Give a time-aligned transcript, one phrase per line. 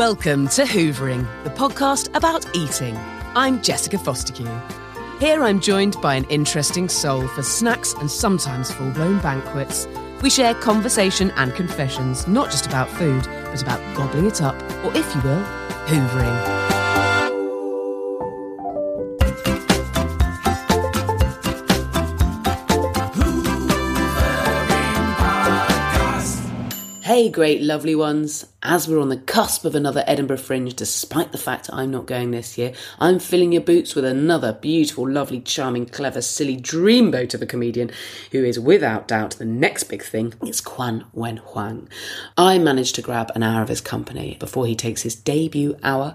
[0.00, 2.96] Welcome to Hoovering, the podcast about eating.
[3.36, 4.48] I'm Jessica Fostekew.
[5.20, 9.86] Here I'm joined by an interesting soul for snacks and sometimes full blown banquets.
[10.22, 14.96] We share conversation and confessions, not just about food, but about gobbling it up, or
[14.96, 15.44] if you will,
[15.84, 16.79] hoovering.
[27.20, 28.46] Hey, great, lovely ones.
[28.62, 32.30] As we're on the cusp of another Edinburgh Fringe, despite the fact I'm not going
[32.30, 37.40] this year, I'm filling your boots with another beautiful, lovely, charming, clever, silly dreamboat of
[37.40, 37.90] a comedian
[38.32, 40.34] who is without doubt the next big thing.
[40.42, 41.88] It's Kuan-Wen Huang.
[42.36, 46.14] I managed to grab an hour of his company before he takes his debut hour,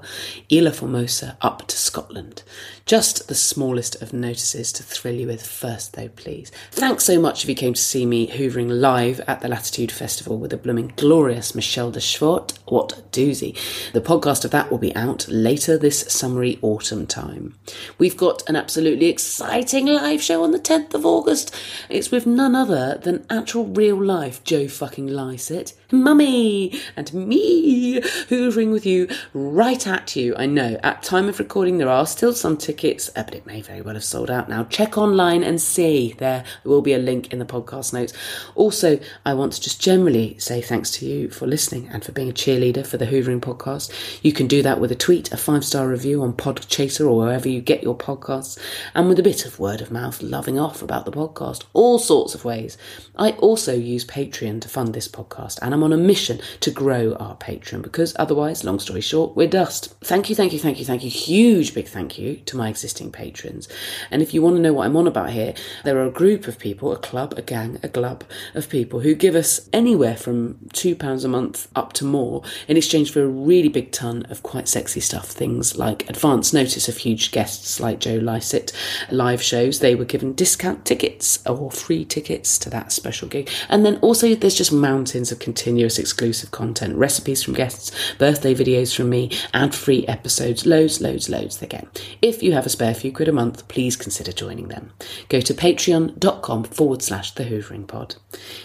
[0.49, 2.43] Ilha Formosa, up to Scotland.
[2.85, 6.51] Just the smallest of notices to thrill you with first, though, please.
[6.69, 10.37] Thanks so much if you came to see me hoovering live at the Latitude Festival
[10.37, 12.53] with a blooming glorious Michelle de Swarte.
[12.65, 13.55] What a doozy.
[13.91, 17.55] The podcast of that will be out later this summery autumn time.
[17.97, 21.53] We've got an absolutely exciting live show on the 10th of August.
[21.89, 28.71] It's with none other than actual real life Joe fucking Lycett, Mummy, and me hoovering
[28.71, 30.35] with you right at you.
[30.37, 33.61] I know, at time of recording there are still some tickets, uh, but it may
[33.61, 34.63] very well have sold out now.
[34.65, 36.15] Check online and see.
[36.17, 38.13] There will be a link in the podcast notes.
[38.55, 42.29] Also, I want to just generally say thanks to you for listening and for being
[42.29, 43.91] a cheerleader for the Hoovering podcast.
[44.21, 47.49] You can do that with a tweet, a five star review on Podchaser or wherever
[47.49, 48.59] you get your podcasts,
[48.93, 52.35] and with a bit of word of mouth loving off about the podcast, all sorts
[52.35, 52.77] of ways.
[53.15, 57.13] I also use Patreon to fund this podcast, and I'm on a mission to grow
[57.15, 59.95] our Patreon because otherwise, long story short, we're dust.
[60.01, 61.09] Thank you, thank you, thank you, thank you.
[61.09, 63.67] Huge big thank you to my existing patrons.
[64.11, 65.53] And if you want to know what I'm on about here,
[65.83, 68.23] there are a group of people, a club, a gang, a glub
[68.53, 73.11] of people who give us anywhere from £2 a month up to more in exchange
[73.11, 75.27] for a really big ton of quite sexy stuff.
[75.27, 78.71] Things like advance notice of huge guests like Joe Lycett,
[79.11, 79.79] live shows.
[79.79, 83.49] They were given discount tickets or free tickets to that special gig.
[83.69, 88.95] And then also there's just mountains of continuous exclusive content, recipes from guests, birthday videos
[88.95, 91.87] from me, ad free episodes, loads, loads, loads again.
[92.21, 94.91] If you have a spare few quid a month, please consider joining them.
[95.29, 98.15] Go to patreon.com forward slash the hoovering pod.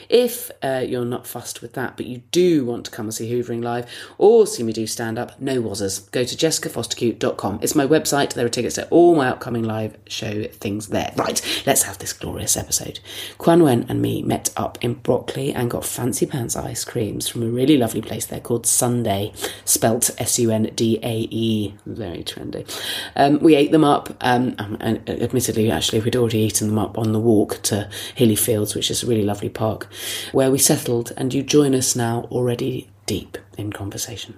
[0.08, 3.14] If uh, you're not fussed with that that, but you do want to come and
[3.14, 6.10] see Hoovering live or see me do stand up, no wazzers.
[6.10, 7.60] Go to jessicafostekew.com.
[7.62, 8.34] It's my website.
[8.34, 11.12] There are tickets to all my upcoming live show things there.
[11.16, 13.00] Right, let's have this glorious episode.
[13.38, 17.46] Kuan-Wen and me met up in Brockley and got fancy pants ice creams from a
[17.46, 19.32] really lovely place there called Sundae,
[19.64, 21.74] spelt S U N D A E.
[21.86, 22.68] Very trendy.
[23.16, 27.12] Um, we ate them up, um, and admittedly, actually, we'd already eaten them up on
[27.12, 29.88] the walk to Hilly Fields, which is a really lovely park,
[30.32, 31.12] where we settled.
[31.16, 34.36] And you join us now already deep in conversation.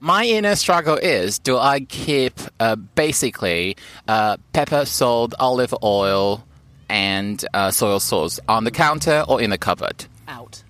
[0.00, 3.76] My inner struggle is do I keep uh, basically
[4.08, 6.44] uh, pepper, salt, olive oil,
[6.88, 10.06] and uh, soy sauce on the counter or in the cupboard?
[10.26, 10.64] Out.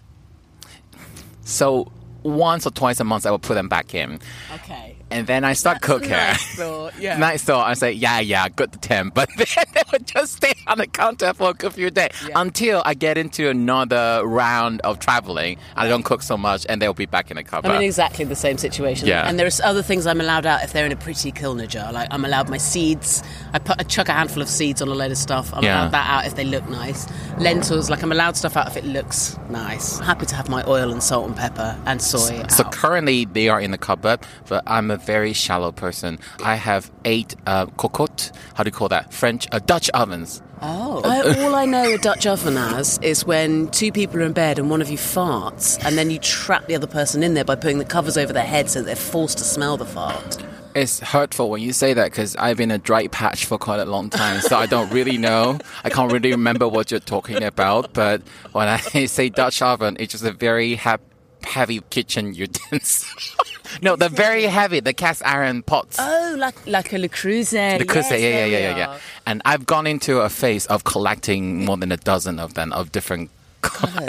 [1.45, 1.91] So
[2.23, 4.21] once or twice a month, I will put them back in.
[4.55, 4.92] Okay.
[5.13, 6.11] And then I start cooking.
[6.11, 7.19] nice thought, yeah.
[7.23, 7.67] Nice thought.
[7.67, 9.11] I say, yeah, yeah, good to 10.
[9.15, 12.83] But then they would just stay on the counter for a good few days until
[12.85, 15.59] I get into another round of traveling.
[15.77, 17.71] And I don't cook so much and they'll be back in the cupboard.
[17.71, 19.07] I'm in exactly the same situation.
[19.09, 19.29] Yeah.
[19.29, 21.93] And there's other things I'm allowed out if they're in a pretty Kilner jar.
[21.93, 23.23] Like I'm allowed my seeds.
[23.53, 25.53] I put I chuck a handful of seeds on a load of stuff.
[25.55, 25.83] I'm Yeah.
[25.83, 27.07] allowed that out if they look nice.
[27.39, 29.99] Lentils, like I'm allowed stuff out if it looks nice.
[29.99, 32.73] Happy to have my oil and salt and pepper and soy So out.
[32.73, 36.19] currently they are in the cupboard, but I'm a very shallow person.
[36.43, 39.13] I have eight uh, cocotte, how do you call that?
[39.13, 40.43] French, uh, Dutch ovens.
[40.65, 41.03] Oh.
[41.05, 44.61] I, all I know a Dutch oven as is when two people are in bed
[44.61, 47.57] and one of you farts, and then you trap the other person in there by
[47.57, 50.39] putting the covers over their head so that they're forced to smell the fart.
[50.75, 53.85] It's hurtful when you say that because I've been a dry patch for quite a
[53.85, 55.59] long time, so I don't really know.
[55.85, 57.93] I can't really remember what you're talking about.
[57.93, 58.23] But
[58.53, 58.77] when I
[59.07, 60.97] say Dutch oven, it's just a very ha-
[61.45, 63.37] heavy kitchen utensils.
[63.83, 64.81] no, they're very heavy.
[64.81, 65.97] The cast iron pots.
[66.01, 67.79] Oh, like like a Le Creuset.
[67.79, 68.99] The Creuset, yes, yeah, yeah, yeah, yeah, yeah.
[69.27, 72.93] And I've gone into a phase of collecting more than a dozen of them of
[72.93, 73.31] different.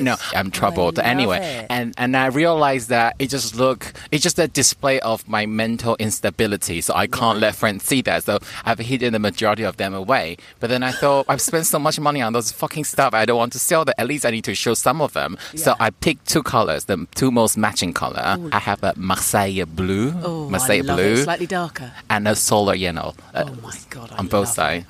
[0.02, 1.00] No, I'm troubled.
[1.00, 1.68] anyway, it.
[1.70, 5.96] and and I realized that it just look, it's just a display of my mental
[6.00, 6.82] instability.
[6.82, 8.24] So I can't let friends see that.
[8.24, 10.38] So I've hidden the majority of them away.
[10.60, 13.14] But then I thought I've spent so much money on those fucking stuff.
[13.14, 13.94] I don't want to sell them.
[13.98, 15.38] At least I need to show some of them.
[15.56, 18.38] So I picked two colors, the two most matching color.
[18.52, 21.24] I have a Marseille blue, Oh, Marseille blue, It.
[21.24, 21.92] Slightly darker.
[22.10, 23.16] and a solar yellow.
[23.34, 24.12] Uh, Oh my god!
[24.14, 24.86] I on both sides.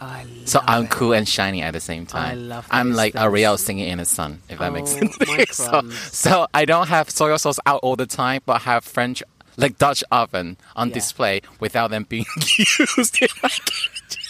[0.46, 0.90] So I'm it.
[0.92, 2.32] cool and shiny at the same time.
[2.32, 3.16] I love I'm like.
[3.16, 5.56] Ariel singing in the sun, if that makes Oh, sense.
[5.56, 9.22] so, so I don't have soy sauce out all the time, but I have French,
[9.58, 10.94] like Dutch oven on Yeah.
[10.96, 12.26] display without them being
[12.58, 14.22] used in my kitchen.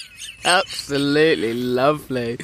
[0.46, 2.38] Absolutely lovely.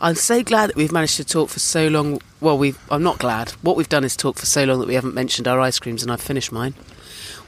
[0.00, 2.20] I'm so glad that we've managed to talk for so long.
[2.40, 3.50] Well, we I'm not glad.
[3.62, 6.02] What we've done is talk for so long that we haven't mentioned our ice creams,
[6.02, 6.74] and I've finished mine.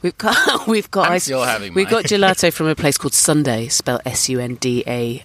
[0.03, 1.25] We've got we've got I'm ice.
[1.25, 4.83] still having we've got gelato from a place called Sundae, spelled S U N D
[4.87, 5.25] A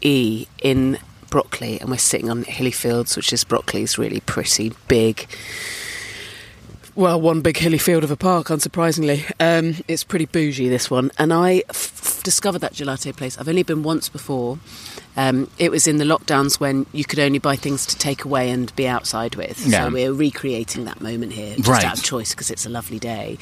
[0.00, 0.98] E, in
[1.30, 5.26] Brockley, and we're sitting on Hilly Fields, which is Brockley's really pretty big.
[6.96, 9.28] Well, one big hilly field of a park, unsurprisingly.
[9.40, 11.10] Um, it's pretty bougie, this one.
[11.18, 13.36] And I f- discovered that gelato place.
[13.36, 14.60] I've only been once before.
[15.16, 18.48] Um, it was in the lockdowns when you could only buy things to take away
[18.50, 19.66] and be outside with.
[19.66, 19.86] Yeah.
[19.88, 21.84] So we're recreating that moment here, just Right.
[21.84, 23.38] out of choice because it's a lovely day.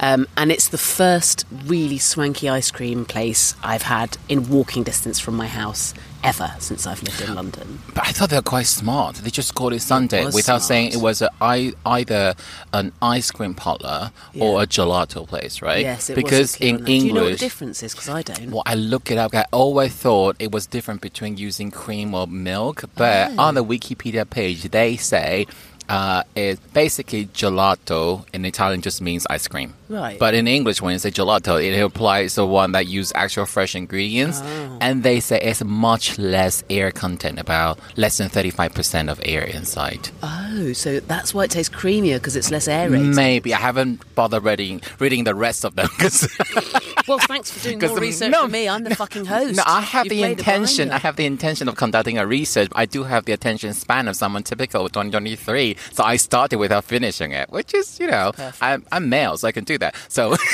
[0.00, 5.20] Um, and it's the first really swanky ice cream place I've had in walking distance
[5.20, 5.94] from my house
[6.24, 7.78] ever since I've lived in London.
[7.94, 9.16] But I thought they were quite smart.
[9.16, 10.62] They just called it Sundae was without smart.
[10.62, 12.34] saying it was a, I, either
[12.72, 14.10] an ice cream parlor
[14.40, 15.80] or a gelato place, right?
[15.82, 16.84] Yes, it because in that.
[16.86, 17.92] Do you know what the English, difference is?
[17.92, 18.50] Because I don't.
[18.50, 19.34] Well, I look it up.
[19.34, 23.42] I always thought it was different between using cream or milk, but Oh.
[23.42, 25.46] on the Wikipedia page, they say
[25.88, 29.74] uh, it basically gelato in Italian just means ice cream.
[29.88, 30.18] Right.
[30.18, 33.74] But in English, when you say gelato, it implies the one that use actual fresh
[33.74, 34.78] ingredients, Oh.
[34.80, 39.20] and they say it's much less air content, about less than thirty five percent of
[39.24, 40.08] air inside.
[40.22, 43.14] Oh, so that's why it tastes creamier because it's less aerated.
[43.14, 46.28] Maybe I haven't bothered reading reading the rest of them 'cause-
[47.08, 48.68] Well, thanks for doing more the- research no, than me.
[48.68, 49.56] I'm the fucking host.
[49.56, 50.90] No, I have You've the intention.
[50.90, 52.68] I have the intention of conducting a research.
[52.74, 55.76] I do have the attention span of someone typical of 2023.
[55.92, 59.52] So I started without finishing it, which is, you know, I'm, I'm male, so I
[59.52, 59.94] can do that.
[60.08, 60.36] So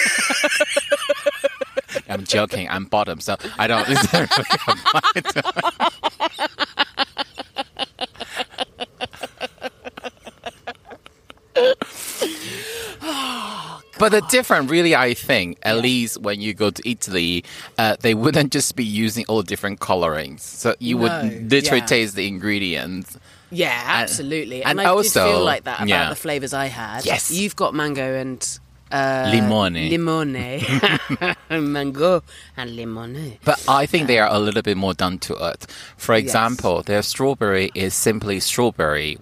[2.09, 2.69] I'm joking.
[2.69, 3.89] I'm bottom, so I don't.
[13.99, 17.45] But the different, really, I think, at least when you go to Italy,
[17.79, 20.43] uh, they wouldn't just be using all different colorings.
[20.43, 21.87] So you No, would literally yeah.
[21.87, 23.17] taste the ingredients.
[23.51, 24.65] Yeah, absolutely.
[24.65, 26.09] and And, I also- did feel like that about yeah.
[26.09, 27.05] the flavors I had.
[27.05, 27.31] Yes.
[27.31, 28.59] You've got mango and
[28.93, 29.91] uh, Limone.
[29.91, 31.37] Limone.
[31.73, 32.23] mango
[32.57, 33.39] and limone.
[33.45, 35.67] But I think they are a little bit more down to earth.
[35.97, 39.19] For example, their strawberry is simply strawberry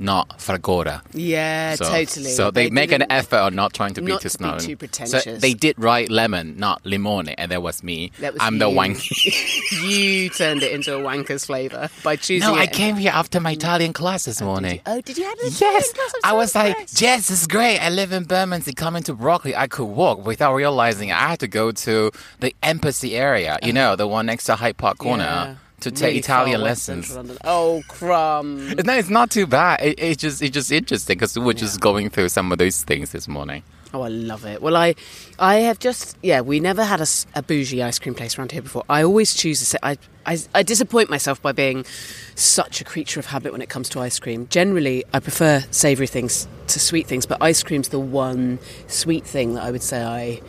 [0.00, 1.02] not fragora.
[1.12, 2.30] Yeah, So, totally.
[2.30, 4.60] So they, make an effort on not trying to be not too snobby.
[4.60, 5.40] too So pretentious.
[5.40, 8.12] they did write lemon, not limone, and that was me.
[8.20, 8.76] That was I'm the you.
[8.76, 8.96] one.
[9.84, 13.52] you turned it into a wanker's flavour by choosing no, I came here after my
[13.52, 14.80] Italian class this oh, morning.
[14.86, 15.60] Oh, did you have this?
[15.60, 16.12] Yes, class?
[16.16, 17.00] I'm I so was like, impressed.
[17.00, 17.78] yes, it's great.
[17.78, 18.72] I live in Bermondsey.
[18.72, 23.16] Coming to Brockley, I could walk without realizing I had to go to the embassy
[23.16, 23.58] area.
[23.62, 23.72] You uh-huh.
[23.72, 25.54] know, the one next to Hyde Park Corner Yeah.
[25.80, 27.16] To take Really Italian lessons.
[27.44, 28.74] Oh, crumb.
[28.84, 29.80] No, it's not too bad.
[29.82, 33.12] It, it's just it's just interesting because we're just going through some of those things
[33.12, 33.62] this morning.
[33.94, 34.60] Oh, I love it.
[34.60, 34.94] Well, I,
[35.38, 36.40] I have just yeah.
[36.42, 37.00] We never had
[37.34, 38.84] a bougie ice cream place around here before.
[38.88, 41.86] I always choose to say I, I, I disappoint myself by being
[42.34, 44.46] such a creature of habit when it comes to ice cream.
[44.48, 48.58] Generally, I prefer savoury things to sweet things, but ice cream's the one
[48.88, 50.42] sweet thing that I would say I.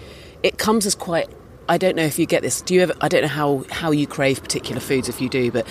[0.43, 1.29] It comes as quite.
[1.69, 2.61] I don't know if you get this.
[2.61, 2.93] Do you ever?
[2.99, 5.65] I don't know how how you crave particular foods if you do, but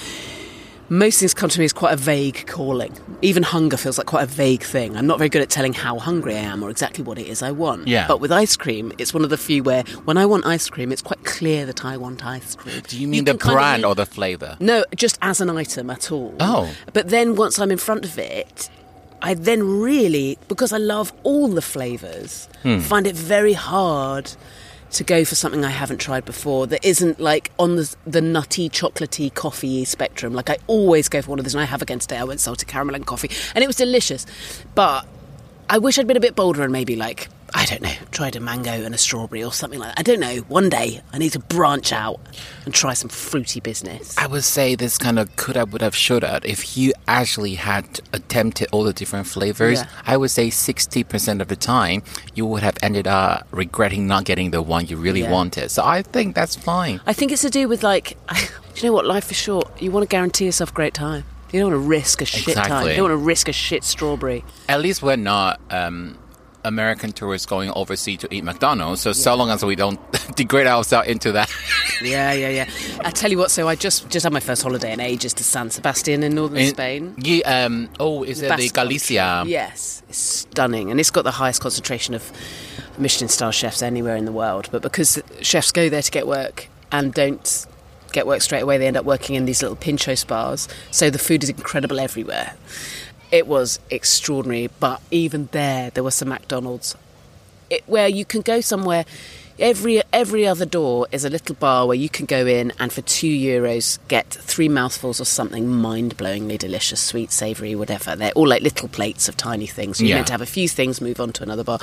[0.90, 2.96] most things come to me as quite a vague calling.
[3.20, 4.96] Even hunger feels like quite a vague thing.
[4.96, 7.42] I'm not very good at telling how hungry I am or exactly what it is
[7.42, 7.86] I want.
[7.86, 8.06] Yeah.
[8.08, 10.90] But with ice cream, it's one of the few where when I want ice cream,
[10.90, 12.80] it's quite clear that I want ice cream.
[12.86, 14.56] Do you mean the can kind of brand or the flavor?
[14.60, 16.34] No, just as an item at all.
[16.40, 16.72] Oh.
[16.94, 18.70] But then once I'm in front of it,
[19.20, 22.78] I then really, because I love all the flavours, Hmm.
[22.78, 24.30] find it very hard
[24.92, 28.68] to go for something I haven't tried before that isn't like on the the nutty,
[28.68, 30.32] chocolatey, coffee spectrum.
[30.32, 32.18] Like I always go for one of those, and I have again today.
[32.18, 34.26] I went salted caramel and coffee, and it was delicious.
[34.74, 35.06] But
[35.68, 38.40] I wish I'd been a bit bolder and maybe like I don't know, tried a
[38.40, 39.98] mango and a strawberry or something like that.
[39.98, 40.36] I don't know.
[40.46, 42.20] One day I need to branch out
[42.64, 44.16] and try some fruity business.
[44.16, 46.44] I would say this kind of could have, would have, should have.
[46.44, 49.88] If you actually had attempted all the different flavors, Yeah.
[50.06, 54.52] I would say 60% of the time you would have ended up regretting not getting
[54.52, 55.32] the one you really Yeah.
[55.32, 55.70] wanted.
[55.72, 57.00] So I think that's fine.
[57.08, 58.36] I think it's to do with like, do
[58.76, 59.04] you know what?
[59.04, 59.82] Life is short.
[59.82, 61.24] You want to guarantee yourself a great time.
[61.52, 62.86] You don't want to risk a shit time.
[62.86, 64.44] You don't want to risk a shit strawberry.
[64.68, 66.16] At least we're not um,
[66.64, 69.00] American tourists going overseas to eat McDonald's.
[69.00, 69.98] So, so long as we don't
[70.36, 71.50] degrade ourselves into that.
[72.02, 72.70] Yeah, yeah, yeah.
[73.04, 73.50] I tell you what.
[73.50, 76.58] So I just just had my first holiday in ages to San Sebastian in northern
[76.58, 77.14] In- Spain.
[77.18, 79.18] You, um, oh, is it the Galicia?
[79.20, 79.52] country.
[79.52, 82.30] Yes, it's stunning, and it's got the highest concentration of
[82.98, 84.68] Michelin star chefs anywhere in the world.
[84.70, 87.66] But because chefs go there to get work and don't
[88.12, 90.66] get work straight away, they end up working in these little pincho spas.
[90.90, 92.54] So the food is incredible everywhere.
[93.30, 96.96] It was extraordinary, but even there, there were some McDonald's
[97.70, 99.04] it, where you can go somewhere.
[99.58, 103.02] Every every other door is a little bar where you can go in and for
[103.02, 108.14] two euros get three mouthfuls of something mind-blowingly delicious, sweet, savoury, whatever.
[108.14, 110.00] They're all like little plates of tiny things.
[110.00, 110.14] You're Yeah.
[110.14, 111.80] meant to have a few things, move on to another bar.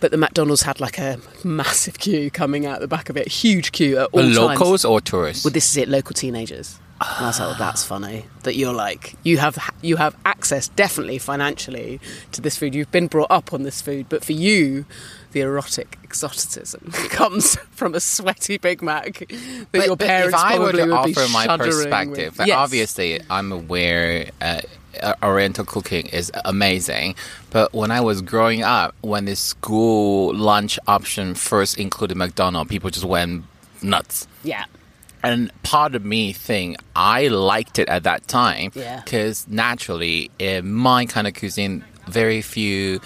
[0.00, 3.72] But the McDonald's had like a massive queue coming out the back of it, huge
[3.72, 4.36] queue at all times.
[4.38, 5.44] locals or tourists?
[5.44, 6.78] Well, this is it, local teenagers.
[7.16, 10.68] And I was like, well, that's funny that you're like you have you have access
[10.68, 12.00] definitely financially
[12.32, 12.74] to this food.
[12.74, 14.84] You've been brought up on this food, but for you,
[15.32, 20.40] the erotic exoticism comes from a sweaty Big Mac that But- your but parents if
[20.44, 22.46] I were probably to would be offer my perspective, with.
[22.46, 22.56] Yes.
[22.56, 24.60] obviously I'm aware uh,
[25.02, 27.14] uh, Oriental cooking is amazing,
[27.50, 32.90] but when I was growing up, when the school lunch option first included McDonald's, people
[32.90, 33.44] just went
[33.82, 34.26] nuts.
[34.44, 34.66] Yeah.
[35.22, 39.00] And part of me think I liked it at that time Yeah.
[39.04, 43.00] because naturally in my kind of cuisine, very few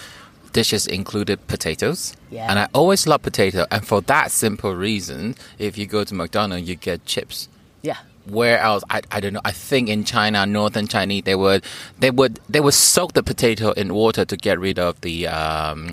[0.52, 2.14] dishes included potatoes.
[2.30, 2.46] Yeah.
[2.48, 3.66] And I always love potato.
[3.70, 7.48] And for that simple reason, if you go to McDonald's, you get chips.
[7.82, 7.98] Yeah.
[8.24, 8.82] Where else?
[8.90, 9.42] I, I don't know.
[9.44, 11.62] I think in China, northern Chinese, they would
[12.00, 15.92] they would they would soak the potato in water to get rid of the um,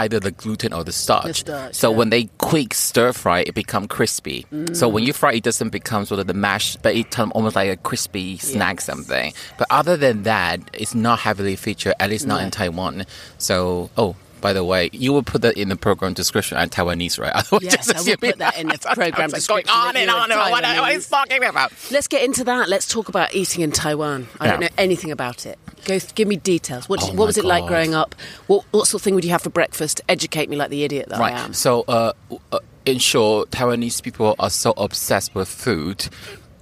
[0.00, 1.40] either the gluten or the starch.
[1.40, 1.96] starch, so yeah.
[1.98, 4.46] when they quick stir fry, it become crispy.
[4.72, 7.56] So when you fry, it doesn't become sort of the mash, but it turns almost
[7.56, 8.84] like a crispy snack Yes.
[8.86, 9.32] something.
[9.58, 11.94] But other than that, it's not heavily featured.
[12.00, 13.04] At least not in Taiwan.
[13.38, 14.16] So oh.
[14.40, 16.56] By the way, you will put that in the program description.
[16.58, 17.32] I'm Taiwanese, right?
[17.62, 20.16] Yes, just I will put that in the program like going description on and on
[20.18, 20.38] are and on.
[20.50, 20.92] What, what Taiwanese.
[20.92, 21.72] he's talking about?
[21.90, 22.68] Let's get into that.
[22.68, 24.28] Let's talk about eating in Taiwan.
[24.40, 25.58] I don't know anything about it.
[25.84, 26.88] Go, give me details.
[26.88, 28.14] What, did- Oh what was it like growing up?
[28.46, 30.00] What, what sort of thing would you have for breakfast?
[30.08, 31.52] Educate me like the idiot that I am.
[31.52, 32.12] So, uh,
[32.52, 36.08] uh, in short, Taiwanese people are so obsessed with food.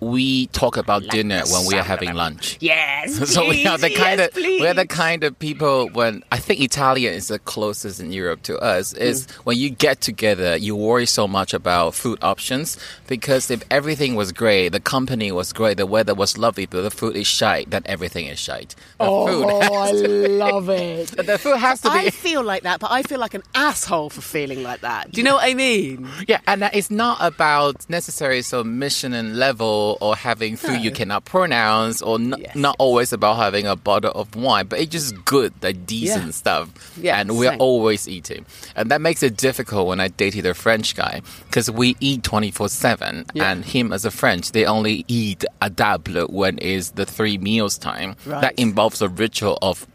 [0.00, 2.56] We talk about dinner when we are having lunch.
[2.60, 3.18] Yes.
[3.38, 6.38] So we are the please, kind yes, of we're the kind of people when I
[6.38, 9.30] think Italian is the closest in Europe to us is Mm.
[9.44, 12.76] when you get together you worry so much about food options
[13.06, 16.90] because if everything was great the company was great the weather was lovely but the
[16.90, 21.08] food is shite then everything is shite the food Oh, I love it.
[21.26, 24.10] the food has to be I feel like that, but I feel like an asshole
[24.10, 25.10] for feeling like that.
[25.12, 26.08] Do you know what I mean?
[26.26, 31.24] Yeah, and that it's not about necessarily some Michelin level or having food you cannot
[31.24, 32.76] pronounce or n- Yes, not yes.
[32.78, 36.30] always about having a bottle of wine, but it's just good, like decent Yeah.
[36.32, 36.68] stuff.
[37.00, 37.60] Yeah, and we're same.
[37.60, 38.44] always eating.
[38.76, 42.68] And that makes it difficult when I dated a French guy because we eat 24
[42.68, 43.24] 7.
[43.34, 43.50] Yeah.
[43.50, 47.78] And him as a French, they only eat à table when is the three meals
[47.78, 48.16] time.
[48.26, 48.40] Right.
[48.40, 49.86] That involves a ritual of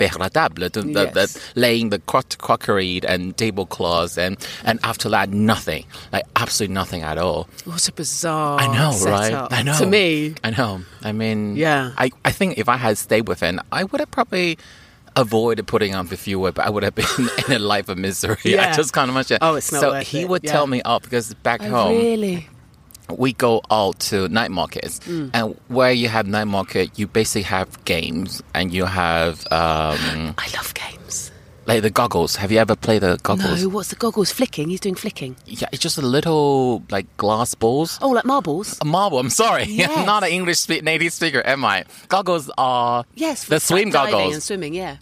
[0.00, 5.08] faire la table, the, the, the laying the croc- crockery and tablecloths, and, and after
[5.10, 5.84] that, nothing.
[6.12, 7.48] Like, absolutely nothing at all.
[7.64, 9.48] What a bizarre I know, right?
[9.58, 9.76] I know.
[9.78, 10.80] To me, I know.
[11.02, 11.92] I mean, Yeah.
[11.98, 14.56] I, I think if I had stayed with him, I would have probably
[15.16, 17.06] avoided putting on the fuel, but I would have been
[17.46, 18.38] in a life of misery.
[18.44, 18.70] Yeah.
[18.70, 19.38] I just can't imagine.
[19.42, 20.28] Oh, it's not So he it.
[20.30, 20.52] would Yeah.
[20.52, 22.48] tell me off because back Oh, home, really?
[23.18, 25.30] We go out to night markets, Mm.
[25.34, 30.48] and where you have night market, you basically have games, and you have um, I
[30.56, 31.30] love games.
[31.66, 32.34] like the goggles.
[32.36, 33.62] Have you ever played the goggles?
[33.62, 34.32] No, what's the goggles?
[34.32, 34.70] Flicking.
[34.70, 35.36] He's doing flicking.
[35.46, 37.98] Yeah, it's just a little like glass balls.
[38.02, 38.76] Oh, like marbles.
[38.80, 39.18] A marble.
[39.20, 40.04] I'm sorry, Yes.
[40.06, 41.84] Not an English native speaker, am I?
[42.08, 44.34] Goggles are Yes, the swim goggles.
[44.34, 44.74] and swimming.
[44.74, 44.96] Yeah.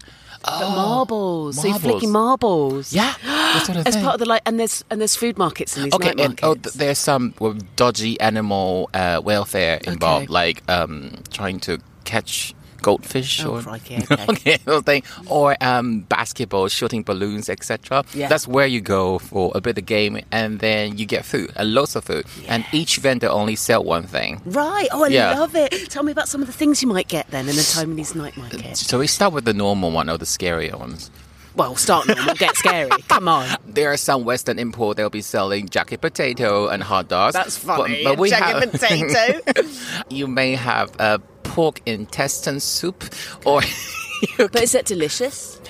[0.60, 1.56] But marbles.
[1.56, 1.92] So you're marbles.
[1.92, 2.92] flicking marbles.
[2.92, 4.04] Yeah, that's what I As think.
[4.04, 6.40] part of the like, and there's and there's food markets in these Okay, night and
[6.42, 6.72] oh, markets.
[6.74, 13.44] th- there's some well, dodgy animal uh, welfare involved, like um, trying to catch goldfish
[13.44, 14.56] Oh, or crikey, okay.
[14.82, 18.04] thing, or um, basketball, shooting balloons, etc.
[18.14, 18.28] Yeah.
[18.28, 21.74] That's where you go for a bit of game, and then you get food, and
[21.74, 24.40] lots of food, and each vendor only sell one thing.
[24.44, 24.88] Right.
[24.92, 25.38] Oh, I Yeah.
[25.38, 25.70] love it.
[25.90, 27.96] Tell me about some of the things you might get then in the time in
[27.96, 28.86] these night markets.
[28.86, 31.10] So we start with the normal one or the scarier ones.
[31.56, 32.88] Well, start normal, get scary.
[33.08, 33.48] Come on.
[33.66, 34.96] There are some Western import.
[34.96, 37.32] They'll be selling jacket potato and hot dogs.
[37.34, 38.04] That's But- funny.
[38.04, 39.62] But, we Jacket have, potato.
[40.08, 43.04] you may have a pork intestine soup,
[43.44, 43.60] or
[44.38, 45.60] but is that delicious?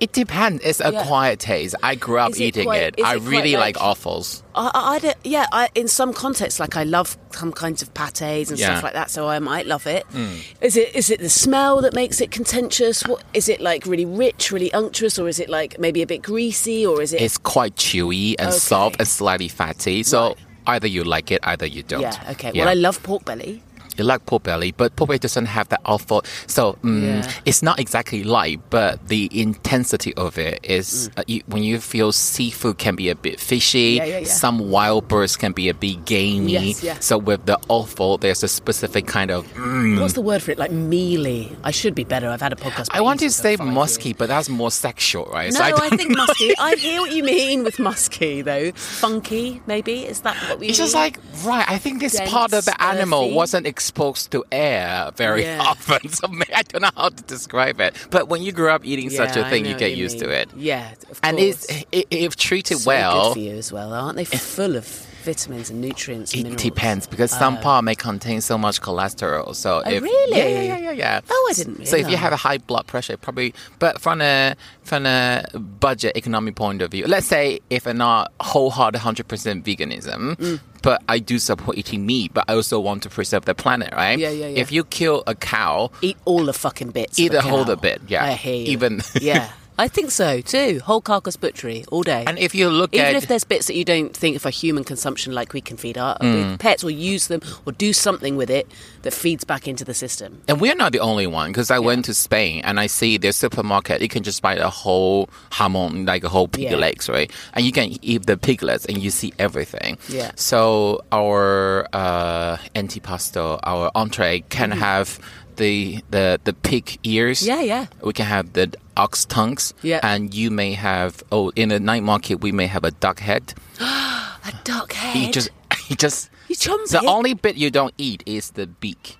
[0.00, 0.62] it depends.
[0.64, 1.04] It's a Yeah.
[1.04, 1.74] quiet taste.
[1.82, 3.04] I grew up it eating quite- it.
[3.04, 4.44] I it really like, like- offals.
[4.54, 7.92] I, I, I don't- yeah, I, in some contexts, like I love some kinds of
[7.94, 8.66] pates and Yeah.
[8.66, 10.04] Stuff like that, so I might love it.
[10.12, 10.34] Hmm.
[10.60, 13.02] Is it is it the smell that makes it contentious?
[13.08, 13.86] What is it like?
[13.86, 17.20] Really rich, really unctuous, or is it like maybe a bit greasy, or is it?
[17.20, 18.58] It's quite chewy and Okay.
[18.58, 20.04] soft and slightly fatty.
[20.04, 20.36] So Right.
[20.68, 22.02] either you like it, either you don't.
[22.02, 22.52] yeah, okay.
[22.54, 23.64] Well, I love pork belly.
[23.98, 26.22] You like pork belly, but pork belly doesn't have that awful.
[26.46, 27.32] So mm, Yeah.
[27.44, 32.12] it's not exactly light, but the intensity of it is uh, you, when you feel
[32.12, 33.98] seafood can be a bit fishy.
[33.98, 34.06] Mm.
[34.06, 34.24] Yeah, yeah.
[34.26, 36.52] Some wild birds can be a bit gamey.
[36.80, 37.04] Yes.
[37.04, 39.46] So with the offal, there's a specific kind of.
[39.54, 40.58] mm, What's the word for it?
[40.58, 41.56] Like mealy.
[41.64, 42.28] I should be better.
[42.28, 42.88] I've had a podcast.
[42.92, 45.52] I want to say musky, but that's more sexual, right?
[45.52, 46.52] No, so I, don't think musky.
[46.58, 48.72] I hear what you mean with musky, though.
[48.72, 50.04] Funky, maybe.
[50.06, 50.68] Is that what we?
[50.68, 51.64] It's just like right.
[51.68, 53.34] I think this Dense, part of the animal earthy.
[53.34, 55.60] wasn't exposed to air very Yeah.
[55.66, 57.94] often, so I don't know how to describe it.
[58.10, 60.24] But when you grew up eating such a thing, you get used mean.
[60.28, 60.48] to it.
[60.56, 61.64] Yeah, of And course.
[61.68, 64.24] it's, i- if treated so well, good for you as well, aren't they?
[64.26, 64.84] Full of
[65.24, 66.32] vitamins and nutrients.
[66.32, 66.62] And it minerals.
[66.62, 69.54] depends because some part may contain so much cholesterol.
[69.54, 70.38] So Oh, if, really?
[70.38, 71.20] Yeah, yeah, yeah, yeah.
[71.30, 73.54] Oh, I didn't So if you have a high blood pressure, probably.
[73.78, 78.32] But from a from a budget economic point of view, let's say if I'm not
[78.40, 80.60] wholehearted 100% veganism, Mm.
[80.82, 84.18] but I do support eating meat, but I also want to preserve the planet, right?
[84.18, 84.60] Yeah, yeah, yeah.
[84.60, 87.18] If you kill a cow, Eat all the fucking bits.
[87.18, 88.24] Eat the whole the bit, yeah.
[88.24, 88.72] I hear you.
[88.72, 90.80] Even- yeah, I think so too.
[90.84, 92.24] Whole carcass butchery all day.
[92.26, 94.82] and if you look Even at if there's bits that you don't think for human
[94.84, 96.58] consumption, like we can feed our Mm.
[96.58, 98.66] pets or use them or do something with it
[99.02, 100.40] that feeds back into the system.
[100.48, 103.32] And we're not the only one because I went to Spain and I see their
[103.32, 104.02] supermarket.
[104.02, 106.76] You can just buy a whole jamón, like a whole pig Yeah.
[106.76, 107.30] legs, right?
[107.54, 109.96] And you can eat the piglets and you see everything.
[110.08, 110.32] Yeah.
[110.34, 115.18] So our uh, antipasto, our entree, can have
[115.58, 117.46] the the the pig ears.
[117.46, 117.86] Yeah, yeah.
[118.02, 119.74] We can have the ox tongues.
[119.82, 120.00] Yeah.
[120.02, 123.54] And you may have oh in the night market we may have a duck head.
[123.80, 125.16] A duck head.
[125.26, 125.50] You just
[125.88, 127.06] you just You chomp the it?
[127.06, 129.16] only bit you don't eat is the beak.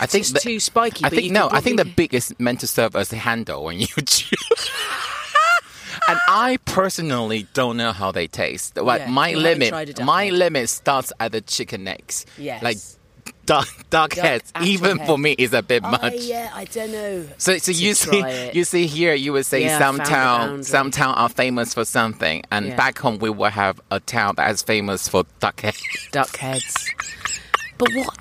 [0.00, 1.48] I think it's the- too spiky, I think no.
[1.52, 4.36] I think the beak is meant to serve as a handle when you chew.
[6.08, 8.74] and I personally don't know how they taste.
[8.74, 10.32] But Yeah, my limit, tried a duck my head.
[10.34, 12.26] limit starts at the chicken necks.
[12.36, 12.62] Yes.
[12.62, 12.78] like
[13.46, 14.52] duck, duck, heads.
[14.62, 16.14] Even for me, is a bit Oh, much.
[16.16, 17.26] yeah, I don't know.
[17.38, 18.54] So, so you see, it.
[18.54, 22.42] you see here, you would say Yeah, some town, some town are famous for something,
[22.50, 22.76] and Yeah.
[22.76, 25.82] back home we will have a town that is famous for duck heads.
[26.12, 26.90] duck heads.
[27.78, 28.16] But what?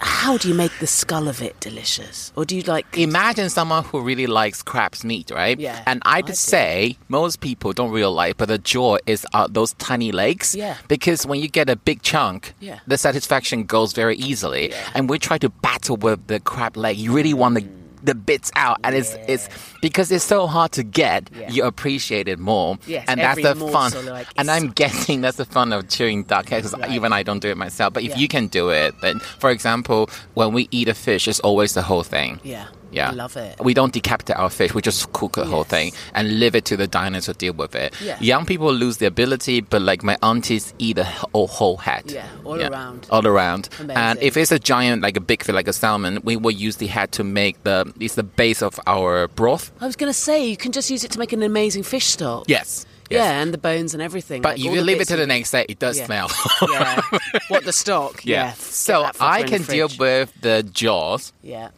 [0.00, 2.32] How do you make the skull of it delicious?
[2.36, 2.86] Or do you like?
[2.96, 5.58] Imagine someone who really likes crab's meat, right?
[5.58, 6.32] Yeah, And I'd I do.
[6.34, 10.54] say most people don't realize, but the jaw is uh, those tiny legs.
[10.54, 10.76] Yeah.
[10.88, 12.80] Because when you get a big chunk, Yeah.
[12.86, 14.72] the satisfaction goes very easily.
[14.94, 16.96] And we try to battle with the crab leg.
[16.96, 17.66] You really want the
[18.06, 19.48] the bits out, and it's it's
[19.82, 21.28] because it's so hard to get.
[21.36, 21.50] Yeah.
[21.50, 23.92] You appreciate it more, Yes, and that's the fun.
[24.06, 27.22] like, and I'm guessing that's the fun of chewing duck eh, head because even I
[27.22, 27.92] don't do it myself.
[27.92, 28.18] But if Yeah.
[28.18, 31.82] you can do it, then for example, when we eat a fish, it's always the
[31.82, 32.40] whole thing.
[32.42, 32.66] Yeah.
[32.92, 33.56] Yeah, I love it.
[33.60, 36.76] We don't decapitate our fish; we just cook the whole thing and leave it to
[36.76, 37.94] the diners to deal with it.
[38.00, 38.18] Yeah.
[38.20, 42.10] Young people lose the ability, but like my aunties eat the whole, whole head.
[42.10, 43.06] Yeah, all around.
[43.10, 43.68] all around.
[43.90, 46.76] And if it's a giant, like a big fish, like a salmon, we will use
[46.76, 49.72] the head to make the it's the base of our broth.
[49.80, 52.06] I was going to say you can just use it to make an amazing fish
[52.06, 52.44] stock.
[52.48, 52.86] Yes.
[53.08, 54.42] Yeah, and the bones and everything.
[54.42, 56.06] But like, you leave it to the next day, it does Yeah.
[56.06, 56.30] smell.
[56.70, 57.00] yeah.
[57.48, 58.24] What the stock?
[58.24, 58.46] Yeah.
[58.46, 58.52] Yeah.
[58.54, 61.68] So I can deal with the jaws Yeah.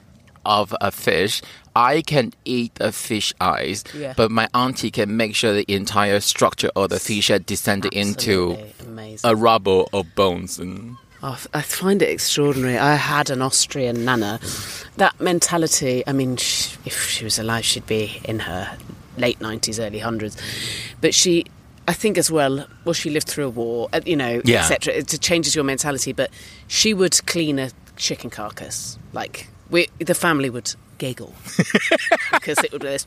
[0.49, 1.43] Of a fish.
[1.77, 4.15] I can eat a fish eyes, Yeah.
[4.17, 8.59] but my auntie can make sure the entire structure of the fish had descended into
[8.85, 9.31] amazing.
[9.31, 12.79] a rubble of bones and Oh, I find it extraordinary.
[12.79, 14.39] I had an Austrian nana.
[14.99, 18.77] That mentality, I mean, sh if she was alive, she'd be in her
[19.17, 20.37] late 90s, early 100s.
[21.01, 21.45] But she,
[21.89, 24.61] I think as well, well, she lived through a war, uh, you know, Yeah.
[24.61, 24.95] etc.
[24.95, 26.13] It changes your mentality.
[26.13, 26.31] But
[26.69, 28.97] she would clean a chicken carcass.
[29.13, 31.35] Like, we, the family would giggle
[32.33, 33.07] because it would be this,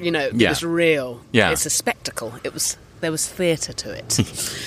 [0.00, 0.48] you know, Yeah.
[0.48, 1.20] it was real.
[1.32, 1.50] Yeah.
[1.50, 2.34] It's a spectacle.
[2.44, 2.76] It was.
[3.04, 4.18] There was theatre to it.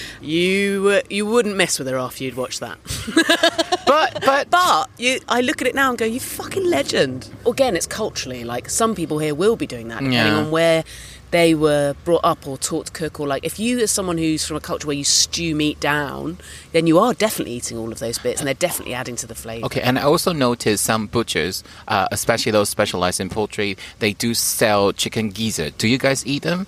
[0.21, 2.77] you uh, you wouldn't mess with her after you'd watched that.
[3.87, 7.29] but but But you, I look at it now and go, you fucking legend.
[7.47, 10.37] Again, it's culturally like some people here will be doing that, depending Yeah.
[10.37, 10.83] on where
[11.31, 13.19] they were brought up or taught to cook.
[13.19, 16.37] Or like, if you as someone who's from a culture where you stew meat down,
[16.73, 19.35] then you are definitely eating all of those bits, and they're definitely adding to the
[19.35, 19.65] flavour.
[19.65, 24.33] Okay, and I also noticed some butchers, uh, especially those specialized in poultry, they do
[24.33, 25.77] sell chicken gizzard.
[25.79, 26.67] Do you guys eat them?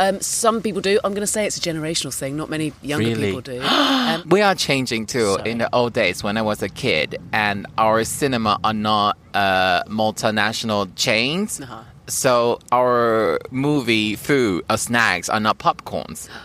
[0.00, 0.98] Um, some people do.
[1.04, 2.36] I'm going to say it's a generational thing.
[2.36, 3.26] Not many younger Really?
[3.26, 3.60] people do.
[4.08, 5.34] Um, We are changing too.
[5.34, 5.50] Sorry.
[5.50, 9.82] In the old days, when I was a kid, and our cinema are not uh,
[9.84, 11.82] multinational chains, Uh-huh.
[12.06, 16.28] so our movie food or snacks are not popcorns.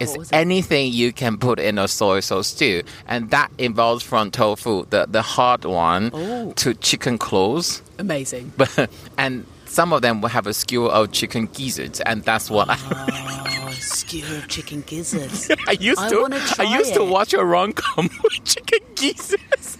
[0.00, 0.28] It's it?
[0.32, 5.06] anything you can put in a soy sauce stew, and that involves from tofu, the
[5.08, 6.52] the hard one, Oh.
[6.56, 7.80] to chicken claws.
[7.98, 8.52] amazing.
[8.58, 12.68] But and some of them will have a skewer of chicken gizzards, and that's what
[12.70, 12.78] I,
[13.66, 15.50] Oh, skewer of chicken gizzards.
[15.68, 16.54] I used I to.
[16.60, 19.78] I used to watch a rom com with chicken gizzards.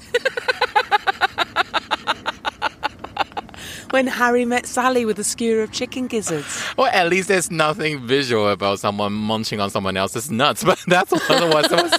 [3.90, 6.64] when Harry met Sally with a skewer of chicken gizzards.
[6.76, 10.64] Or at least there's nothing visual about someone munching on someone else's nuts.
[10.64, 11.70] But that's what it was.
[11.70, 11.98] It was-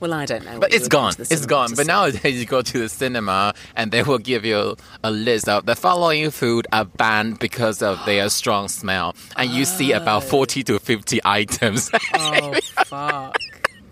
[0.00, 0.58] Well, I don't know.
[0.58, 1.12] but it's gone.
[1.18, 1.70] It's gone.
[1.70, 1.92] But see.
[1.92, 5.76] nowadays you go to the cinema and they will give you a list of the
[5.76, 10.26] following food are banned because of their strong smell, and you see about oh.
[10.26, 11.90] forty to fifty items.
[12.14, 13.36] Oh fuck!